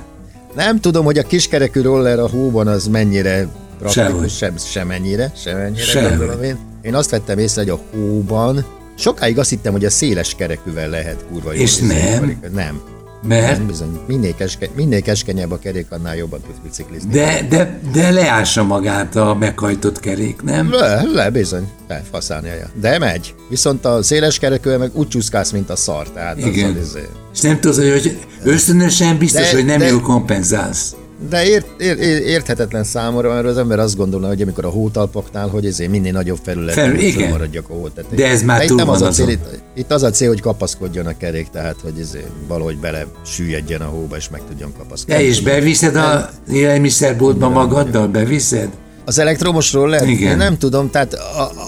Nem 0.54 0.80
tudom, 0.80 1.04
hogy 1.04 1.19
a 1.19 1.23
kiskerekű 1.23 1.80
roller 1.80 2.19
a 2.19 2.28
hóban 2.28 2.66
az 2.66 2.87
mennyire 2.87 3.49
praktikus, 3.78 4.37
sem, 4.37 4.57
semennyire, 4.57 5.33
semennyire 5.37 5.85
Sehogy. 5.85 6.09
gondolom 6.09 6.42
én. 6.42 6.59
Én 6.83 6.95
azt 6.95 7.11
vettem 7.11 7.38
észre, 7.38 7.61
hogy 7.62 7.71
a 7.71 7.80
hóban 7.97 8.64
sokáig 8.95 9.38
azt 9.38 9.50
hittem, 9.50 9.73
hogy 9.73 9.85
a 9.85 9.90
széles 9.90 10.35
kerekűvel 10.35 10.88
lehet 10.88 11.25
kurva 11.30 11.52
jó. 11.52 11.61
És 11.61 11.76
nem? 11.76 12.40
Nem. 12.52 12.80
Mert? 13.22 13.56
Nem 13.56 13.66
bizony. 13.66 14.00
Minél, 14.06 14.34
keske, 14.34 14.68
minél 14.76 15.02
keskenyebb 15.02 15.50
a 15.50 15.58
kerék, 15.58 15.86
annál 15.90 16.16
jobban 16.16 16.40
tudsz 16.40 16.58
biciklizni. 16.62 17.10
De, 17.12 17.46
de, 17.48 17.80
de 17.92 18.10
leássa 18.10 18.64
magát 18.64 19.16
a 19.16 19.34
meghajtott 19.34 20.00
kerék, 20.00 20.42
nem? 20.42 20.72
Le, 20.72 21.02
le 21.02 21.30
bizony. 21.30 21.68
Le, 21.88 22.02
faszánja. 22.10 22.70
De 22.80 22.98
megy. 22.98 23.34
Viszont 23.48 23.84
a 23.84 24.02
széles 24.02 24.38
kerekűvel 24.38 24.78
meg 24.78 24.90
úgy 24.94 25.08
csúszkálsz, 25.08 25.50
mint 25.50 25.70
a 25.70 25.76
szar. 25.76 26.10
Tehát 26.10 26.38
Igen. 26.38 26.70
Az, 26.70 26.76
az, 26.94 26.98
És 27.34 27.40
nem 27.40 27.60
tudod, 27.60 27.76
hogy 27.90 28.18
ösztönösen 28.44 29.18
biztos, 29.18 29.42
De- 29.50 29.54
hogy 29.56 29.64
nem 29.64 29.78
de- 29.78 29.86
jól 29.88 30.00
kompenzálsz. 30.00 30.94
De 31.28 31.46
ért, 31.46 31.80
ér, 31.80 31.98
ér, 31.98 32.22
érthetetlen 32.22 32.84
számomra, 32.84 33.34
mert 33.34 33.46
az 33.46 33.58
ember 33.58 33.78
azt 33.78 33.96
gondolna, 33.96 34.26
hogy 34.26 34.42
amikor 34.42 34.64
a 34.64 34.68
hótalpaknál, 34.68 35.48
hogy 35.48 35.66
ezért 35.66 35.90
minél 35.90 36.12
nagyobb 36.12 36.38
felületen 36.42 36.96
Fel- 36.96 37.28
maradjak 37.28 37.68
a 37.68 37.72
hó 37.72 37.88
tetején. 37.88 38.16
De 38.16 38.26
ez 38.26 38.42
már 38.42 38.62
itt 38.62 38.68
túl 38.68 38.76
nem 38.76 38.88
az 38.88 39.02
a 39.02 39.08
cél, 39.08 39.28
itt, 39.28 39.62
itt, 39.74 39.90
az 39.90 40.02
a 40.02 40.10
cél, 40.10 40.28
hogy 40.28 40.40
kapaszkodjon 40.40 41.06
a 41.06 41.16
kerék, 41.16 41.48
tehát 41.52 41.76
hogy 41.82 42.00
ezért 42.00 42.30
valahogy 42.48 42.78
bele 42.78 43.06
süllyedjen 43.24 43.80
a 43.80 43.86
hóba, 43.86 44.16
és 44.16 44.28
meg 44.28 44.40
tudjon 44.48 44.72
kapaszkodni. 44.78 45.14
Te 45.14 45.28
is 45.28 45.42
beviszed 45.42 45.96
a 45.96 46.30
élelmiszerboltba 46.52 47.48
magaddal? 47.48 48.06
Beviszed? 48.06 48.68
Az 49.04 49.19
elektromos 49.19 49.73
roller? 49.73 50.09
Igen. 50.09 50.30
Én 50.30 50.37
nem 50.37 50.59
tudom, 50.59 50.90
tehát 50.90 51.16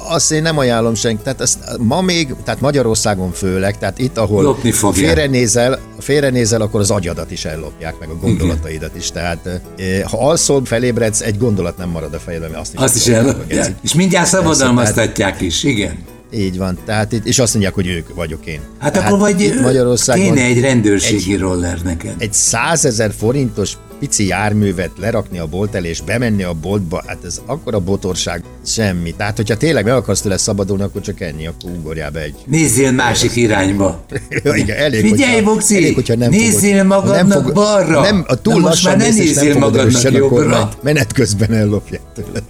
azt 0.09 0.33
én 0.33 0.43
nem 0.43 0.59
ajánlom 0.59 0.95
senki. 0.95 1.23
Tehát 1.23 1.41
ezt 1.41 1.59
ma 1.79 2.01
még, 2.01 2.35
tehát 2.45 2.61
Magyarországon 2.61 3.33
főleg, 3.33 3.79
tehát 3.79 3.99
itt, 3.99 4.19
ahol 4.19 4.43
Lopni 4.43 4.71
fogják. 4.73 5.07
félrenézel, 5.07 5.79
félrenézel, 5.99 6.61
akkor 6.61 6.81
az 6.81 6.91
agyadat 6.91 7.31
is 7.31 7.45
ellopják, 7.45 7.99
meg 7.99 8.09
a 8.09 8.17
gondolataidat 8.21 8.97
is. 8.97 9.11
Tehát 9.11 9.47
eh, 9.47 10.03
ha 10.11 10.29
alszol, 10.29 10.65
felébredsz, 10.65 11.21
egy 11.21 11.39
gondolat 11.39 11.77
nem 11.77 11.89
marad 11.89 12.15
a 12.15 12.19
fejedben, 12.19 12.51
mert 12.51 12.63
azt 12.63 12.73
is, 12.75 12.81
Azt 12.81 12.97
is 12.97 13.07
ellopják. 13.07 13.75
És 13.83 13.95
mindjárt 13.95 14.29
szabadalmaztatják 14.29 15.41
is, 15.41 15.63
igen. 15.63 15.99
Így 16.35 16.59
van, 16.59 16.79
tehát 16.85 17.13
itt, 17.13 17.27
és 17.27 17.39
azt 17.39 17.53
mondják, 17.53 17.75
hogy 17.75 17.87
ők 17.87 18.15
vagyok 18.15 18.47
én. 18.47 18.61
Hát 18.79 18.93
tehát 18.93 19.09
akkor 19.09 19.19
vagy 19.19 19.59
Magyarországon 19.63 20.25
kéne 20.25 20.43
egy 20.45 20.61
rendőrségi 20.61 21.37
roller 21.37 21.79
neked. 21.85 22.15
egy 22.19 22.33
százezer 22.33 23.13
forintos 23.19 23.73
pici 24.03 24.27
járművet 24.27 24.91
lerakni 25.01 25.39
a 25.39 25.47
bolt 25.47 25.75
elé, 25.75 25.89
és 25.89 26.01
bemenni 26.01 26.43
a 26.43 26.53
boltba, 26.53 27.03
hát 27.07 27.25
ez 27.25 27.41
akkora 27.47 27.81
botorság, 27.81 28.43
semmi. 28.67 29.15
Tehát, 29.17 29.37
hogyha 29.37 29.57
tényleg 29.57 29.85
meg 29.85 29.93
akarsz 29.95 30.21
tőle 30.21 30.37
szabadulni, 30.37 30.83
akkor 30.83 31.01
csak 31.01 31.21
ennyi, 31.21 31.47
akkor 31.47 31.71
ugorjál 31.71 32.11
be 32.11 32.21
egy. 32.21 32.35
Nézzél 32.47 32.93
másik 32.93 33.37
irányba. 33.37 34.05
Ja, 34.45 34.55
igen, 34.63 34.77
elég, 34.77 35.01
Figyelj, 35.01 35.33
hogyha- 35.35 35.53
Boxi, 35.53 35.77
elég, 35.77 35.95
hogyha 35.95 36.15
nem 36.15 36.31
nézzél 36.31 36.71
fogod- 36.83 36.87
magadnak 36.87 37.17
nem 37.17 37.31
fogod- 37.31 37.55
balra. 37.55 38.01
Nem, 38.01 38.25
a 38.27 38.35
túl 38.41 38.61
Na 38.61 38.69
most 38.69 38.85
már 38.85 38.97
ne 38.97 39.09
nézzél 39.09 39.59
magadnak 39.59 40.03
jobbra. 40.03 40.29
kormányt. 40.29 40.83
Menet 40.83 41.13
közben 41.13 41.53
ellopják 41.53 42.01
tőled. 42.15 42.43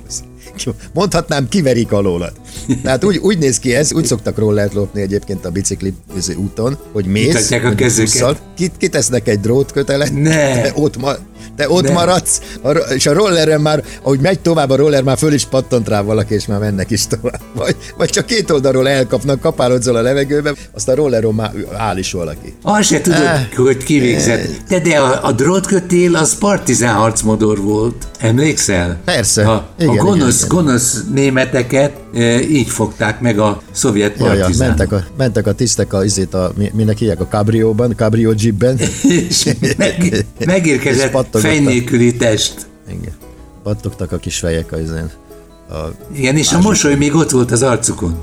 Mondhatnám, 0.92 1.48
kiverik 1.48 1.92
alólat. 1.92 2.32
Tehát 2.82 3.04
úgy, 3.04 3.16
úgy 3.16 3.38
néz 3.38 3.58
ki 3.58 3.74
ez, 3.74 3.92
úgy 3.92 4.06
szoktak 4.06 4.38
rollert 4.38 4.74
lopni 4.74 5.00
egyébként 5.00 5.44
a 5.44 5.50
bicikli 5.50 5.94
úton, 6.36 6.78
hogy 6.92 7.04
mész, 7.04 7.26
Mutatják 7.26 7.64
a 7.64 7.74
kezüket. 7.74 8.42
kit, 8.56 8.72
kitesznek 8.78 9.28
egy 9.28 9.40
drótkötelet, 9.40 10.12
Ne. 10.22 10.60
te 10.62 10.72
ott, 10.74 10.96
ma, 11.00 11.12
te 11.56 11.68
ott 11.70 11.82
Ne. 11.82 11.92
maradsz, 11.92 12.40
a, 12.62 12.70
és 12.70 13.06
a 13.06 13.12
rolleren 13.12 13.60
már, 13.60 13.84
ahogy 14.02 14.20
megy 14.20 14.40
tovább 14.40 14.70
a 14.70 14.76
roller, 14.76 15.02
már 15.02 15.18
föl 15.18 15.32
is 15.32 15.44
pattant 15.44 15.88
rá 15.88 16.00
valaki, 16.02 16.34
és 16.34 16.46
már 16.46 16.58
mennek 16.58 16.90
is 16.90 17.06
tovább. 17.06 17.40
Vagy, 17.54 17.76
vagy 17.96 18.08
csak 18.10 18.26
két 18.26 18.50
oldalról 18.50 18.88
elkapnak, 18.88 19.40
kapálódzol 19.40 19.96
a 19.96 20.00
levegőbe, 20.02 20.52
azt 20.74 20.88
a 20.88 20.94
rolleron 20.94 21.34
már 21.34 21.52
áll 21.76 21.96
is 21.96 22.12
valaki. 22.12 22.54
Azt 22.62 22.88
se 22.88 23.00
tudod, 23.00 23.20
Eh. 23.20 23.46
hogy 23.56 23.76
kivégzed. 23.76 24.56
De, 24.68 24.78
de 24.80 24.96
a, 24.98 25.24
a 25.26 25.32
drótkötél 25.32 26.16
az 26.16 26.38
partizán 26.38 26.94
harcmodor 26.94 27.60
volt. 27.60 28.06
Emlékszel? 28.18 29.00
Persze. 29.04 29.42
A, 29.48 29.68
Igen, 29.78 29.98
a 29.98 30.02
gonosz, 30.02 30.18
igen, 30.42 30.46
igen. 30.50 30.64
gonosz 30.64 30.96
németeket 31.14 31.92
e, 32.14 32.40
így 32.50 32.68
fogták 32.68 33.20
meg 33.20 33.38
a 33.38 33.62
szovjet 33.70 34.18
Ja, 34.18 34.32
ja, 34.32 34.40
partizánok. 34.40 34.76
mentek, 34.78 34.92
a, 35.00 35.04
mentek 35.16 35.46
a 35.46 35.52
tisztek 35.54 35.92
a, 35.92 36.04
izét 36.04 36.34
a, 36.34 36.52
mi, 36.56 36.70
minek 36.74 36.98
hívják, 36.98 37.20
a 37.20 37.26
cabrióban, 37.26 37.94
cabrio 37.96 38.32
jeepben. 38.36 38.78
és 39.02 39.44
meg, 39.76 40.04
És 40.38 40.44
megérkezett 40.46 41.10
pattogottak. 41.10 41.40
fej 41.40 41.58
nélküli 41.60 42.16
test. 42.16 42.66
Igen. 42.88 43.12
Pattogtak 43.62 44.12
a 44.12 44.16
kis 44.16 44.38
fejek 44.38 44.72
a 44.72 44.80
izén. 44.80 45.10
A, 45.70 45.76
Igen, 46.14 46.36
és 46.36 46.52
a 46.52 46.60
mosoly 46.60 46.94
még 46.94 47.14
ott 47.14 47.30
volt 47.30 47.50
az 47.50 47.62
arcukon. 47.62 48.18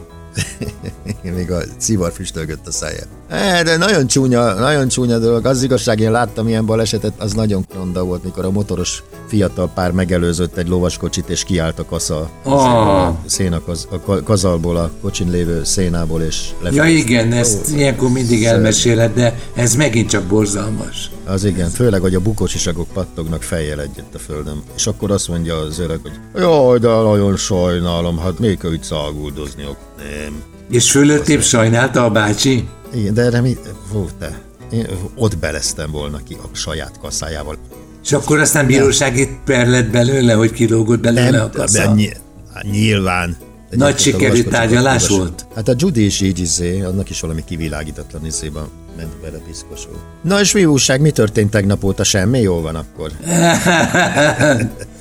még 1.35 1.51
a 1.51 1.61
civar 1.77 2.11
füstölgött 2.11 2.67
a 2.67 2.71
száján. 2.71 3.07
E, 3.29 3.63
de 3.63 3.77
nagyon 3.77 4.07
csúnya, 4.07 4.53
nagyon 4.53 4.87
csúnya 4.87 5.17
dolog. 5.19 5.45
Az 5.45 5.63
igazság, 5.63 5.99
én 5.99 6.11
láttam 6.11 6.47
ilyen 6.47 6.65
balesetet, 6.65 7.13
az 7.17 7.33
nagyon 7.33 7.65
ronda 7.75 8.03
volt, 8.03 8.23
mikor 8.23 8.45
a 8.45 8.51
motoros 8.51 9.03
fiatal 9.27 9.69
pár 9.73 9.91
megelőzött 9.91 10.57
egy 10.57 10.67
lovaskocsit, 10.67 11.29
és 11.29 11.43
kiállt 11.43 11.79
a 11.79 11.85
kasza 11.85 12.29
Ah. 12.43 13.07
a 13.07 13.17
szénakaz, 13.25 13.87
a 13.91 13.99
ka- 13.99 14.23
kazalból, 14.23 14.77
a 14.77 14.89
kocsin 15.01 15.29
lévő 15.29 15.63
szénából, 15.63 16.21
és 16.21 16.49
Ja 16.61 16.69
lefelé. 16.69 16.95
igen, 16.95 17.31
ezt 17.31 17.69
ilyenkor 17.75 18.09
mindig 18.09 18.43
elmeséled, 18.45 19.13
de 19.13 19.39
ez 19.53 19.75
megint 19.75 20.09
csak 20.09 20.23
borzalmas. 20.23 21.09
Az 21.25 21.43
igen, 21.43 21.69
főleg, 21.69 22.01
hogy 22.01 22.15
a 22.15 22.19
bukósisagok 22.19 22.87
pattognak 22.93 23.43
fejjel 23.43 23.81
egyet 23.81 24.15
a 24.15 24.17
földön. 24.17 24.61
És 24.75 24.87
akkor 24.87 25.11
azt 25.11 25.27
mondja 25.27 25.55
az 25.57 25.79
öreg, 25.79 25.99
hogy 26.01 26.41
jaj, 26.41 26.79
de 26.79 26.87
nagyon 26.87 27.35
sajnálom, 27.37 28.17
hát 28.19 28.39
még 28.39 28.57
kell 28.57 28.73
itt 28.73 28.83
száguldozni. 28.83 29.63
Nem. 29.97 30.41
És 30.69 30.91
fölöttébb 30.91 31.41
sajnálta 31.41 32.03
a 32.05 32.09
bácsi? 32.09 32.67
Igen, 32.93 33.13
de 33.13 33.21
erre 33.21 33.41
mi... 33.41 33.57
Fú, 33.91 34.07
te. 34.19 34.41
Én 34.71 34.87
ott 35.15 35.37
beleztem 35.37 35.91
volna 35.91 36.19
ki 36.27 36.33
a 36.33 36.55
saját 36.55 36.99
kaszájával. 37.01 37.57
És 38.03 38.11
akkor 38.11 38.39
aztán 38.39 38.65
bírósági 38.65 39.29
per 39.45 39.67
lett 39.67 39.89
belőle, 39.89 40.33
hogy 40.33 40.51
kilógott 40.51 40.99
belőle 40.99 41.41
a 41.41 41.47
de 41.47 41.57
kasza. 41.57 41.93
ny- 41.93 42.21
nyilván. 42.61 43.37
Nagy 43.69 43.93
a 43.93 43.97
sikerű 43.97 44.43
tárgyalás 44.43 45.07
volt? 45.07 45.45
Hát 45.55 45.67
a 45.67 45.73
Judy 45.77 46.05
is 46.05 46.21
így 46.21 46.39
izé, 46.39 46.81
annak 46.81 47.09
is 47.09 47.19
valami 47.19 47.43
kivilágítatlan 47.43 48.25
izéban 48.25 48.69
ment 48.99 49.21
bele 49.21 49.37
piszkosul. 49.47 49.97
Na 50.21 50.39
és 50.39 50.53
mi 50.53 50.65
újság, 50.65 51.01
mi 51.01 51.11
történt 51.11 51.49
tegnap 51.49 51.83
óta? 51.83 52.03
Semmi 52.03 52.39
jól 52.39 52.61
van 52.61 52.75
akkor? 52.75 53.11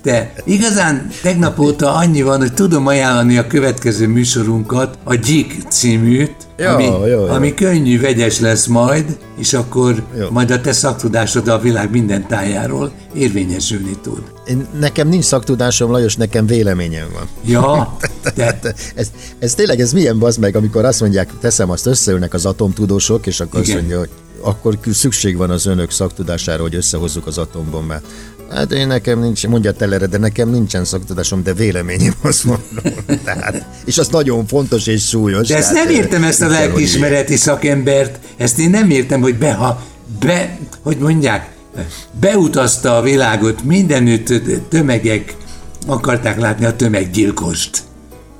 De 0.02 0.32
igazán 0.44 1.08
tegnap 1.22 1.58
óta 1.58 1.94
annyi 1.94 2.22
van, 2.22 2.38
hogy 2.38 2.54
tudom 2.54 2.86
ajánlani 2.86 3.36
a 3.36 3.46
következő 3.46 4.06
műsorunkat, 4.08 4.98
a 5.04 5.14
Gyik 5.14 5.62
címűt, 5.68 6.48
Ja, 6.58 6.72
ami, 6.72 6.84
jó, 6.84 7.06
jó. 7.06 7.26
ami 7.26 7.54
könnyű, 7.54 8.00
vegyes 8.00 8.40
lesz 8.40 8.66
majd, 8.66 9.18
és 9.38 9.52
akkor 9.52 10.02
Jó. 10.18 10.26
majd 10.30 10.50
a 10.50 10.60
te 10.60 10.72
szaktudásod 10.72 11.48
a 11.48 11.58
világ 11.58 11.90
minden 11.90 12.26
tájáról 12.26 12.92
érvényesülni 13.14 13.98
tud. 14.02 14.22
Én, 14.46 14.66
nekem 14.78 15.08
nincs 15.08 15.24
szaktudásom, 15.24 15.90
Lajos, 15.90 16.16
nekem 16.16 16.46
véleményem 16.46 17.06
van. 17.12 17.28
Ja, 17.44 17.96
de 18.34 18.44
Hát 18.44 18.74
ez, 18.94 19.10
ez 19.38 19.54
tényleg, 19.54 19.80
ez 19.80 19.92
milyen 19.92 20.18
bazd 20.18 20.38
meg, 20.40 20.56
amikor 20.56 20.84
azt 20.84 21.00
mondják, 21.00 21.30
teszem, 21.40 21.70
azt 21.70 21.86
összeülnek 21.86 22.34
az 22.34 22.46
atomtudósok, 22.46 23.26
és 23.26 23.40
akkor 23.40 23.60
Igen. 23.60 23.76
azt 23.76 23.84
mondja, 23.88 23.98
hogy 23.98 24.10
akkor 24.40 24.78
szükség 24.92 25.36
van 25.36 25.50
az 25.50 25.66
önök 25.66 25.90
szaktudására, 25.90 26.62
hogy 26.62 26.74
összehozzuk 26.74 27.26
az 27.26 27.38
atombombát. 27.38 28.02
Hát 28.50 28.72
én 28.72 28.86
nekem 28.86 29.20
nincs, 29.20 29.46
mondja 29.46 29.72
telere, 29.72 30.06
de 30.06 30.18
nekem 30.18 30.50
nincsen 30.50 30.84
szaktudásom, 30.84 31.42
de 31.42 31.54
véleményem 31.54 32.14
azt 32.22 32.44
mondom. 32.44 32.94
Tehát, 33.24 33.66
és 33.84 33.98
az 33.98 34.08
nagyon 34.08 34.46
fontos 34.46 34.86
és 34.86 35.08
súlyos. 35.08 35.48
De 35.48 35.56
ezt 35.56 35.72
tehát, 35.72 35.86
nem 35.86 35.94
értem 35.94 36.24
ezt 36.24 36.42
a 36.42 36.48
lelkiismereti 36.48 37.36
szakembert, 37.36 38.18
ezt 38.36 38.58
én 38.58 38.70
nem 38.70 38.90
értem, 38.90 39.20
hogy 39.20 39.38
be, 39.38 39.52
ha, 39.52 39.82
be, 40.20 40.58
hogy 40.82 40.98
mondják, 40.98 41.50
beutazta 42.20 42.96
a 42.96 43.02
világot, 43.02 43.62
mindenütt 43.62 44.32
tömegek 44.68 45.36
akarták 45.86 46.38
látni 46.38 46.64
a 46.64 46.76
tömeggyilkost. 46.76 47.82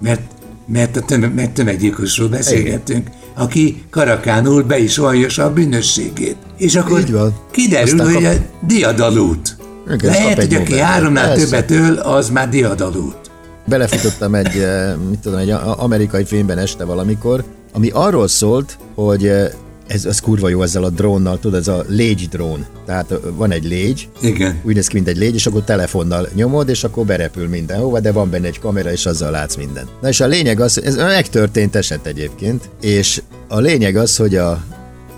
Mert, 0.00 0.20
mert 0.66 0.96
a 0.96 1.00
tömeg, 1.00 1.34
mert 1.34 1.50
tömeggyilkosról 1.50 2.28
beszélgettünk, 2.28 3.08
aki 3.38 3.82
karakánul 3.90 4.62
be 4.62 4.78
is 4.78 4.96
valljossa 4.96 5.44
a 5.44 5.52
bűnösségét. 5.52 6.36
És 6.56 6.74
akkor 6.76 7.00
Így 7.00 7.12
van. 7.12 7.34
kiderül, 7.50 8.00
Aztán 8.00 8.14
hogy 8.14 8.22
kap- 8.24 8.36
a 8.62 8.66
diadalút. 8.66 9.56
Igen, 9.92 10.10
Lehet, 10.12 10.36
hogy 10.36 10.54
aki 10.54 10.78
háromnál 10.78 11.36
többet 11.36 11.70
öl, 11.70 11.94
az 11.96 12.30
már 12.30 12.48
diadalút. 12.48 13.16
belefutottam 13.64 14.34
egy, 14.34 14.58
eh, 14.58 14.92
mit 15.10 15.18
tudom, 15.18 15.38
egy 15.38 15.50
amerikai 15.76 16.24
filmben 16.24 16.58
este 16.58 16.84
valamikor, 16.84 17.44
ami 17.72 17.90
arról 17.92 18.28
szólt, 18.28 18.78
hogy 18.94 19.26
eh, 19.26 19.48
ez, 19.88 20.04
ez 20.04 20.20
kurva 20.20 20.48
jó 20.48 20.62
ezzel 20.62 20.84
a 20.84 20.90
drónnal, 20.90 21.38
tudod, 21.38 21.60
ez 21.60 21.68
a 21.68 21.84
légy 21.88 22.28
drón. 22.28 22.66
Tehát 22.86 23.14
van 23.36 23.50
egy 23.50 23.64
légy, 23.64 24.08
Igen. 24.20 24.60
úgy 24.64 24.74
néz 24.74 24.86
ki, 24.86 24.94
mint 24.94 25.08
egy 25.08 25.16
légy, 25.16 25.34
és 25.34 25.46
akkor 25.46 25.64
telefonnal 25.64 26.28
nyomod, 26.34 26.68
és 26.68 26.84
akkor 26.84 27.04
berepül 27.06 27.48
mindenhova, 27.48 28.00
de 28.00 28.12
van 28.12 28.30
benne 28.30 28.46
egy 28.46 28.58
kamera, 28.58 28.92
és 28.92 29.06
azzal 29.06 29.30
látsz 29.30 29.56
mindent. 29.56 29.88
Na 30.00 30.08
és 30.08 30.20
a 30.20 30.26
lényeg 30.26 30.60
az, 30.60 30.82
ez 30.82 30.96
megtörtént 30.96 31.76
eset 31.76 32.06
egyébként, 32.06 32.68
és 32.80 33.22
a 33.48 33.58
lényeg 33.58 33.96
az, 33.96 34.16
hogy 34.16 34.36
a, 34.36 34.50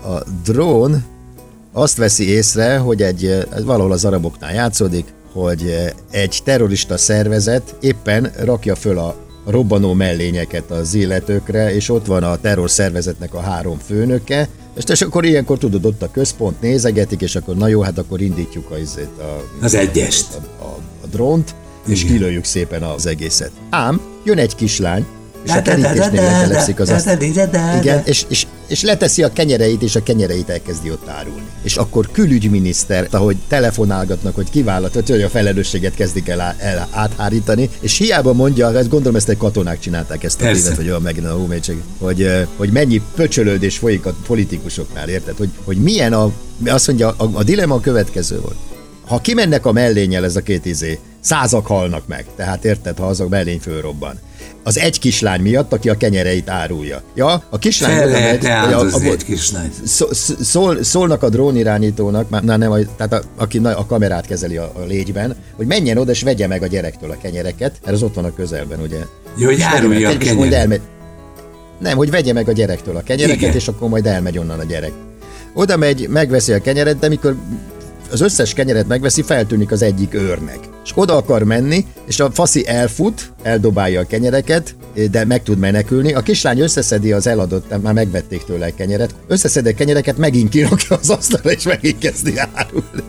a 0.03 0.23
drón 0.43 1.03
azt 1.73 1.97
veszi 1.97 2.29
észre, 2.29 2.77
hogy 2.77 3.01
egy, 3.01 3.45
valahol 3.65 3.91
az 3.91 4.05
araboknál 4.05 4.53
játszódik, 4.53 5.05
hogy 5.33 5.75
egy 6.11 6.39
terrorista 6.43 6.97
szervezet 6.97 7.75
éppen 7.81 8.31
rakja 8.43 8.75
föl 8.75 8.97
a 8.97 9.15
robbanó 9.45 9.93
mellényeket 9.93 10.71
az 10.71 10.93
illetőkre, 10.93 11.75
és 11.75 11.89
ott 11.89 12.05
van 12.05 12.23
a 12.23 12.35
terrorszervezetnek 12.35 13.33
a 13.33 13.39
három 13.39 13.77
főnöke, 13.77 14.47
és, 14.77 14.83
és 14.87 15.01
akkor 15.01 15.25
ilyenkor 15.25 15.57
tudod, 15.57 15.85
ott 15.85 16.01
a 16.01 16.11
központ 16.11 16.61
nézegetik, 16.61 17.21
és 17.21 17.35
akkor 17.35 17.55
na 17.55 17.67
jó, 17.67 17.81
hát 17.81 17.97
akkor 17.97 18.21
indítjuk 18.21 18.71
az, 18.71 18.99
a, 19.17 19.63
az 19.65 19.73
egyest. 19.73 20.27
A, 20.33 20.63
a, 20.63 20.77
a 21.03 21.07
drónt, 21.11 21.55
és 21.87 22.03
Igen. 22.03 22.13
kilőjük 22.13 22.43
szépen 22.43 22.83
az 22.83 23.05
egészet. 23.05 23.51
Ám 23.69 24.01
jön 24.23 24.37
egy 24.37 24.55
kislány, 24.55 25.05
és 25.45 25.51
a 25.51 25.61
kerítésnél 25.61 26.21
letelepszik 26.21 26.79
az 26.79 26.89
azt. 26.89 27.05
Igen, 27.79 28.01
és, 28.05 28.25
és, 28.27 28.47
és 28.71 28.81
leteszi 28.81 29.23
a 29.23 29.33
kenyereit, 29.33 29.81
és 29.81 29.95
a 29.95 30.03
kenyereit 30.03 30.49
elkezdi 30.49 30.91
ott 30.91 31.07
árulni. 31.07 31.45
És 31.63 31.75
akkor 31.75 32.11
külügyminiszter, 32.11 33.07
ahogy 33.11 33.37
telefonálgatnak, 33.47 34.35
hogy 34.35 34.49
kivállalt, 34.49 34.93
hogy 34.93 35.21
a 35.21 35.29
felelősséget 35.29 35.95
kezdik 35.95 36.27
el, 36.27 36.55
el 36.57 36.87
áthárítani, 36.91 37.69
és 37.79 37.97
hiába 37.97 38.33
mondja, 38.33 38.77
ezt 38.77 38.89
gondolom 38.89 39.15
ezt 39.15 39.29
egy 39.29 39.37
katonák 39.37 39.79
csinálták 39.79 40.23
ezt 40.23 40.41
a 40.41 40.45
filmet, 40.45 40.75
hogy 40.75 40.87
olyan 40.87 41.01
megint 41.01 41.25
a 41.25 41.33
hómegység, 41.33 41.81
hogy, 41.97 42.47
hogy 42.57 42.71
mennyi 42.71 43.01
pöcsölődés 43.15 43.77
folyik 43.77 44.05
a 44.05 44.15
politikusoknál, 44.27 45.09
érted? 45.09 45.37
Hogy, 45.37 45.49
hogy 45.63 45.77
milyen 45.77 46.13
a, 46.13 46.31
azt 46.65 46.87
mondja, 46.87 47.09
a, 47.17 47.29
a 47.33 47.43
dilema 47.43 47.75
a 47.75 47.79
következő 47.79 48.39
volt. 48.41 48.57
Ha 49.07 49.19
kimennek 49.19 49.65
a 49.65 49.71
mellényel 49.71 50.23
ez 50.23 50.35
a 50.35 50.41
két 50.41 50.65
izé, 50.65 50.99
százak 51.19 51.65
halnak 51.65 52.07
meg, 52.07 52.25
tehát 52.35 52.65
érted, 52.65 52.97
ha 52.97 53.05
azok 53.05 53.29
mellény 53.29 53.59
fölrobban 53.59 54.19
az 54.63 54.79
egy 54.79 54.99
kislány 54.99 55.41
miatt, 55.41 55.73
aki 55.73 55.89
a 55.89 55.97
kenyereit 55.97 56.49
árulja. 56.49 57.01
Ja, 57.15 57.43
a 57.49 57.57
kislány... 57.57 57.95
Fel 57.95 58.07
lehet 58.07 58.43
a, 58.43 58.79
a, 58.79 58.85
a, 58.91 59.01
egy 59.01 59.25
kislány. 59.25 59.71
Szól, 60.41 60.83
szólnak 60.83 61.23
a 61.23 61.29
drónirányítónak, 61.29 62.29
már 62.29 62.43
nem, 62.43 62.59
tehát 62.97 63.13
a, 63.13 63.21
aki 63.37 63.57
a 63.57 63.85
kamerát 63.85 64.25
kezeli 64.25 64.57
a, 64.57 64.71
a 64.75 64.85
légyben, 64.87 65.35
hogy 65.55 65.67
menjen 65.67 65.97
oda 65.97 66.11
és 66.11 66.21
vegye 66.21 66.47
meg 66.47 66.63
a 66.63 66.67
gyerektől 66.67 67.11
a 67.11 67.17
kenyereket, 67.21 67.79
mert 67.83 67.95
az 67.95 68.03
ott 68.03 68.13
van 68.13 68.25
a 68.25 68.33
közelben, 68.33 68.79
ugye. 68.79 68.99
Jó, 69.37 69.45
hogy 69.45 69.61
árulja 69.61 70.09
a 70.09 70.17
kenyeret. 70.17 70.81
Nem, 71.79 71.97
hogy 71.97 72.09
vegye 72.09 72.33
meg 72.33 72.49
a 72.49 72.51
gyerektől 72.51 72.95
a 72.95 73.01
kenyereket, 73.01 73.41
Igen. 73.41 73.55
és 73.55 73.67
akkor 73.67 73.89
majd 73.89 74.05
elmegy 74.05 74.37
onnan 74.37 74.59
a 74.59 74.63
gyerek. 74.63 74.91
Oda 75.53 75.77
megy, 75.77 76.07
megveszi 76.09 76.51
a 76.51 76.61
kenyeret, 76.61 76.99
de 76.99 77.07
mikor 77.07 77.35
az 78.11 78.21
összes 78.21 78.53
kenyeret 78.53 78.87
megveszi, 78.87 79.21
feltűnik 79.21 79.71
az 79.71 79.81
egyik 79.81 80.13
őrnek. 80.13 80.59
És 80.83 80.91
oda 80.95 81.15
akar 81.15 81.43
menni, 81.43 81.85
és 82.07 82.19
a 82.19 82.31
faszi 82.31 82.67
elfut, 82.67 83.31
eldobálja 83.43 83.99
a 83.99 84.05
kenyereket, 84.05 84.75
de 85.11 85.25
meg 85.25 85.43
tud 85.43 85.57
menekülni. 85.57 86.13
A 86.13 86.21
kislány 86.21 86.59
összeszedi 86.59 87.11
az 87.11 87.27
eladott, 87.27 87.81
már 87.81 87.93
megvették 87.93 88.43
tőle 88.43 88.65
a 88.65 88.75
kenyeret, 88.75 89.15
összeszedi 89.27 89.69
a 89.69 89.73
kenyereket, 89.73 90.17
megint 90.17 90.49
kirakja 90.49 90.97
az 91.01 91.09
asztalra, 91.09 91.51
és 91.51 91.63
megint 91.63 91.97
kezdi 91.97 92.33
árulni. 92.53 93.03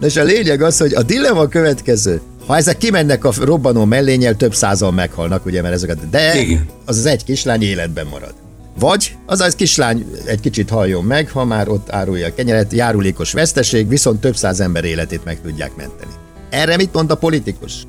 De 0.00 0.06
és 0.06 0.16
a 0.16 0.22
lényeg 0.22 0.62
az, 0.62 0.78
hogy 0.78 0.94
a 0.94 1.02
dilemma 1.02 1.48
következő. 1.48 2.20
Ha 2.46 2.56
ezek 2.56 2.76
kimennek 2.76 3.24
a 3.24 3.32
robbanó 3.40 3.84
mellényel, 3.84 4.36
több 4.36 4.54
százal 4.54 4.92
meghalnak, 4.92 5.46
ugye, 5.46 5.62
mert 5.62 5.74
ezeket, 5.74 6.10
de 6.10 6.40
Igen. 6.40 6.66
az 6.84 6.98
az 6.98 7.06
egy 7.06 7.24
kislány 7.24 7.62
életben 7.62 8.06
marad. 8.06 8.34
Vagy 8.78 9.16
az 9.26 9.40
az 9.40 9.54
kislány 9.54 10.06
egy 10.24 10.40
kicsit 10.40 10.70
halljon 10.70 11.04
meg, 11.04 11.30
ha 11.30 11.44
már 11.44 11.68
ott 11.68 11.90
árulja 11.90 12.26
a 12.26 12.34
kenyeret, 12.34 12.72
járulékos 12.72 13.32
veszteség, 13.32 13.88
viszont 13.88 14.20
több 14.20 14.36
száz 14.36 14.60
ember 14.60 14.84
életét 14.84 15.24
meg 15.24 15.40
tudják 15.40 15.76
menteni. 15.76 16.12
Erre 16.50 16.76
mit 16.76 16.92
mond 16.92 17.10
a 17.10 17.16
politikus? 17.16 17.86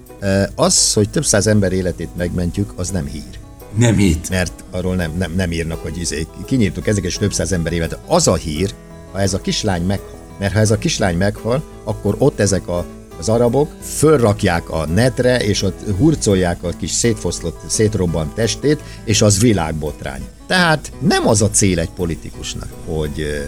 Az, 0.55 0.93
hogy 0.93 1.09
több 1.09 1.25
száz 1.25 1.47
ember 1.47 1.71
életét 1.71 2.15
megmentjük, 2.15 2.73
az 2.75 2.89
nem 2.89 3.05
hír. 3.05 3.39
Nem 3.77 3.95
hír. 3.95 4.17
Mert 4.29 4.63
arról 4.71 4.95
nem, 4.95 5.11
nem, 5.17 5.33
nem 5.35 5.51
írnak, 5.51 5.81
hogy 5.81 5.97
izé, 5.97 6.27
kinyírtuk 6.45 6.87
ezek 6.87 7.03
és 7.03 7.17
több 7.17 7.33
száz 7.33 7.51
ember 7.51 7.73
élet. 7.73 7.99
Az 8.05 8.27
a 8.27 8.35
hír, 8.35 8.73
ha 9.11 9.19
ez 9.19 9.33
a 9.33 9.41
kislány 9.41 9.81
meghal. 9.81 10.15
Mert 10.39 10.53
ha 10.53 10.59
ez 10.59 10.71
a 10.71 10.77
kislány 10.77 11.17
meghal, 11.17 11.63
akkor 11.83 12.15
ott 12.17 12.39
ezek 12.39 12.67
a 12.67 12.85
az 13.19 13.29
arabok 13.29 13.71
fölrakják 13.81 14.69
a 14.69 14.85
netre, 14.85 15.39
és 15.39 15.61
ott 15.61 15.79
hurcolják 15.97 16.63
a 16.63 16.69
kis 16.69 16.91
szétfoszlott, 16.91 17.59
szétrobbant 17.67 18.33
testét, 18.33 18.79
és 19.03 19.21
az 19.21 19.39
világbotrány. 19.39 20.21
Tehát 20.47 20.91
nem 20.99 21.27
az 21.27 21.41
a 21.41 21.49
cél 21.49 21.79
egy 21.79 21.89
politikusnak, 21.89 22.69
hogy 22.85 23.47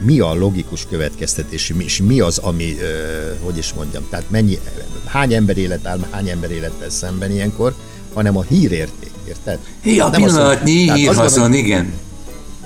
mi 0.00 0.18
a 0.18 0.34
logikus 0.34 0.86
következtetés, 0.90 1.72
és 1.76 2.02
mi 2.02 2.20
az, 2.20 2.38
ami, 2.38 2.76
hogy 3.42 3.58
is 3.58 3.72
mondjam, 3.72 4.06
tehát 4.10 4.30
mennyi, 4.30 4.58
hány 5.06 5.34
ember 5.34 5.58
élet 5.58 5.86
áll, 5.86 5.98
hány 6.10 6.28
ember 6.28 6.50
élettel 6.50 6.90
szemben 6.90 7.30
ilyenkor, 7.30 7.74
hanem 8.14 8.36
a 8.36 8.42
hírérték, 8.42 9.10
érted? 9.28 9.58
Ja, 9.84 10.04
a 10.04 10.10
pillanatnyi 10.10 10.92
hírhaszon, 10.92 11.54
igen. 11.54 11.92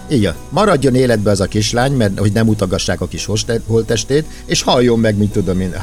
Igen, 0.09 0.35
maradjon 0.49 0.95
életbe 0.95 1.31
az 1.31 1.41
a 1.41 1.47
kislány, 1.47 1.93
mert 1.93 2.19
hogy 2.19 2.33
nem 2.33 2.49
utagassák 2.49 3.01
a 3.01 3.07
kis 3.07 3.29
holtestét, 3.67 4.25
és 4.47 4.63
halljon 4.63 4.99
meg, 4.99 5.17
mint 5.17 5.33
tudom 5.33 5.61
én, 5.61 5.75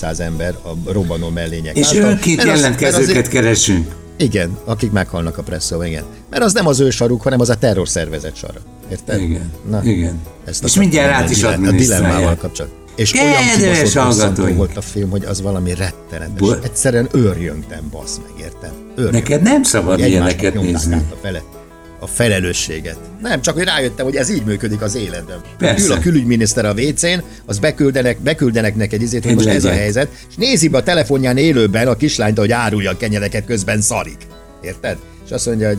3-400 0.00 0.18
ember 0.18 0.54
a 0.62 0.92
robbanó 0.92 1.28
mellények 1.28 1.76
És 1.76 1.94
önként 1.94 2.42
jelentkezőket 2.42 3.28
keresünk. 3.28 3.94
Igen, 4.18 4.58
akik 4.64 4.92
meghalnak 4.92 5.38
a 5.38 5.42
presszó, 5.42 5.82
igen. 5.82 6.04
Mert 6.30 6.42
az 6.42 6.52
nem 6.52 6.66
az 6.66 6.80
ő 6.80 6.90
saruk, 6.90 7.22
hanem 7.22 7.40
az 7.40 7.48
a 7.50 7.54
terrorszervezet 7.54 8.36
sara. 8.36 8.60
Érted? 8.90 9.20
Igen, 9.20 9.52
Na, 9.70 9.80
igen. 9.84 10.20
Ezt 10.44 10.64
és 10.64 10.74
mindjárt 10.74 11.12
át 11.12 11.30
is 11.30 11.42
A 11.42 11.56
dilemmával 11.56 12.36
kapcsolatban. 12.36 12.78
És 12.96 13.10
Kedves 13.10 13.94
olyan 13.94 14.56
volt 14.56 14.76
a 14.76 14.80
film, 14.80 15.10
hogy 15.10 15.24
az 15.24 15.42
valami 15.42 15.74
rettenetes. 15.74 16.38
Bo- 16.38 16.64
Egyszerűen 16.64 17.08
őrjöngtem, 17.12 17.88
basz 17.90 18.20
meg, 18.22 18.44
érted? 18.44 18.72
Neked 19.12 19.42
nem 19.42 19.62
szabad 19.62 19.98
ilyeneket 19.98 20.54
nézni. 20.54 20.94
A 20.94 21.16
fele 21.22 21.42
a 22.00 22.06
felelősséget. 22.06 22.96
Nem, 23.20 23.40
csak 23.40 23.54
hogy 23.54 23.64
rájöttem, 23.64 24.04
hogy 24.04 24.16
ez 24.16 24.30
így 24.30 24.44
működik 24.44 24.80
az 24.80 24.94
életben. 24.94 25.40
Persze. 25.58 25.84
Ül 25.84 25.92
a 25.92 25.98
külügyminiszter 25.98 26.64
a 26.64 26.72
WC-n, 26.72 27.22
az 27.46 27.58
beküldenek, 27.58 28.20
beküldenek 28.20 28.74
neked 28.74 29.02
izét, 29.02 29.24
hogy 29.24 29.34
most 29.34 29.46
ez 29.46 29.64
a 29.64 29.70
helyzet, 29.70 30.08
és 30.28 30.34
nézi 30.36 30.68
be 30.68 30.78
a 30.78 30.82
telefonján 30.82 31.36
élőben 31.36 31.88
a 31.88 31.94
kislányt, 31.94 32.38
hogy 32.38 32.52
árulja 32.52 32.90
a 32.90 32.96
kenyereket, 32.96 33.44
közben 33.44 33.80
szarik. 33.80 34.26
Érted? 34.62 34.96
És 35.24 35.30
azt 35.30 35.46
mondja, 35.46 35.68
hogy 35.68 35.78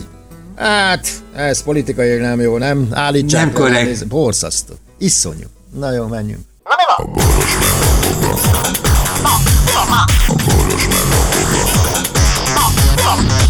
hát, 0.56 1.08
ez 1.36 1.62
politikai 1.62 2.16
nem 2.16 2.40
jó, 2.40 2.58
nem? 2.58 2.88
Állítsák. 2.90 3.44
Nem 3.44 3.52
korrekt. 3.52 4.06
Borzasztó. 4.06 4.74
Iszonyú. 4.98 5.46
Na 5.78 5.92
jó, 5.92 6.06
menjünk. 6.06 6.40
Na 6.64 6.74
mi 6.76 6.82
van? 6.86 7.06
A 7.06 7.10
boros 7.10 7.54
a 7.54 7.68
A 9.22 9.40
boros 9.44 9.76
a 10.28 10.44
boros 13.14 13.49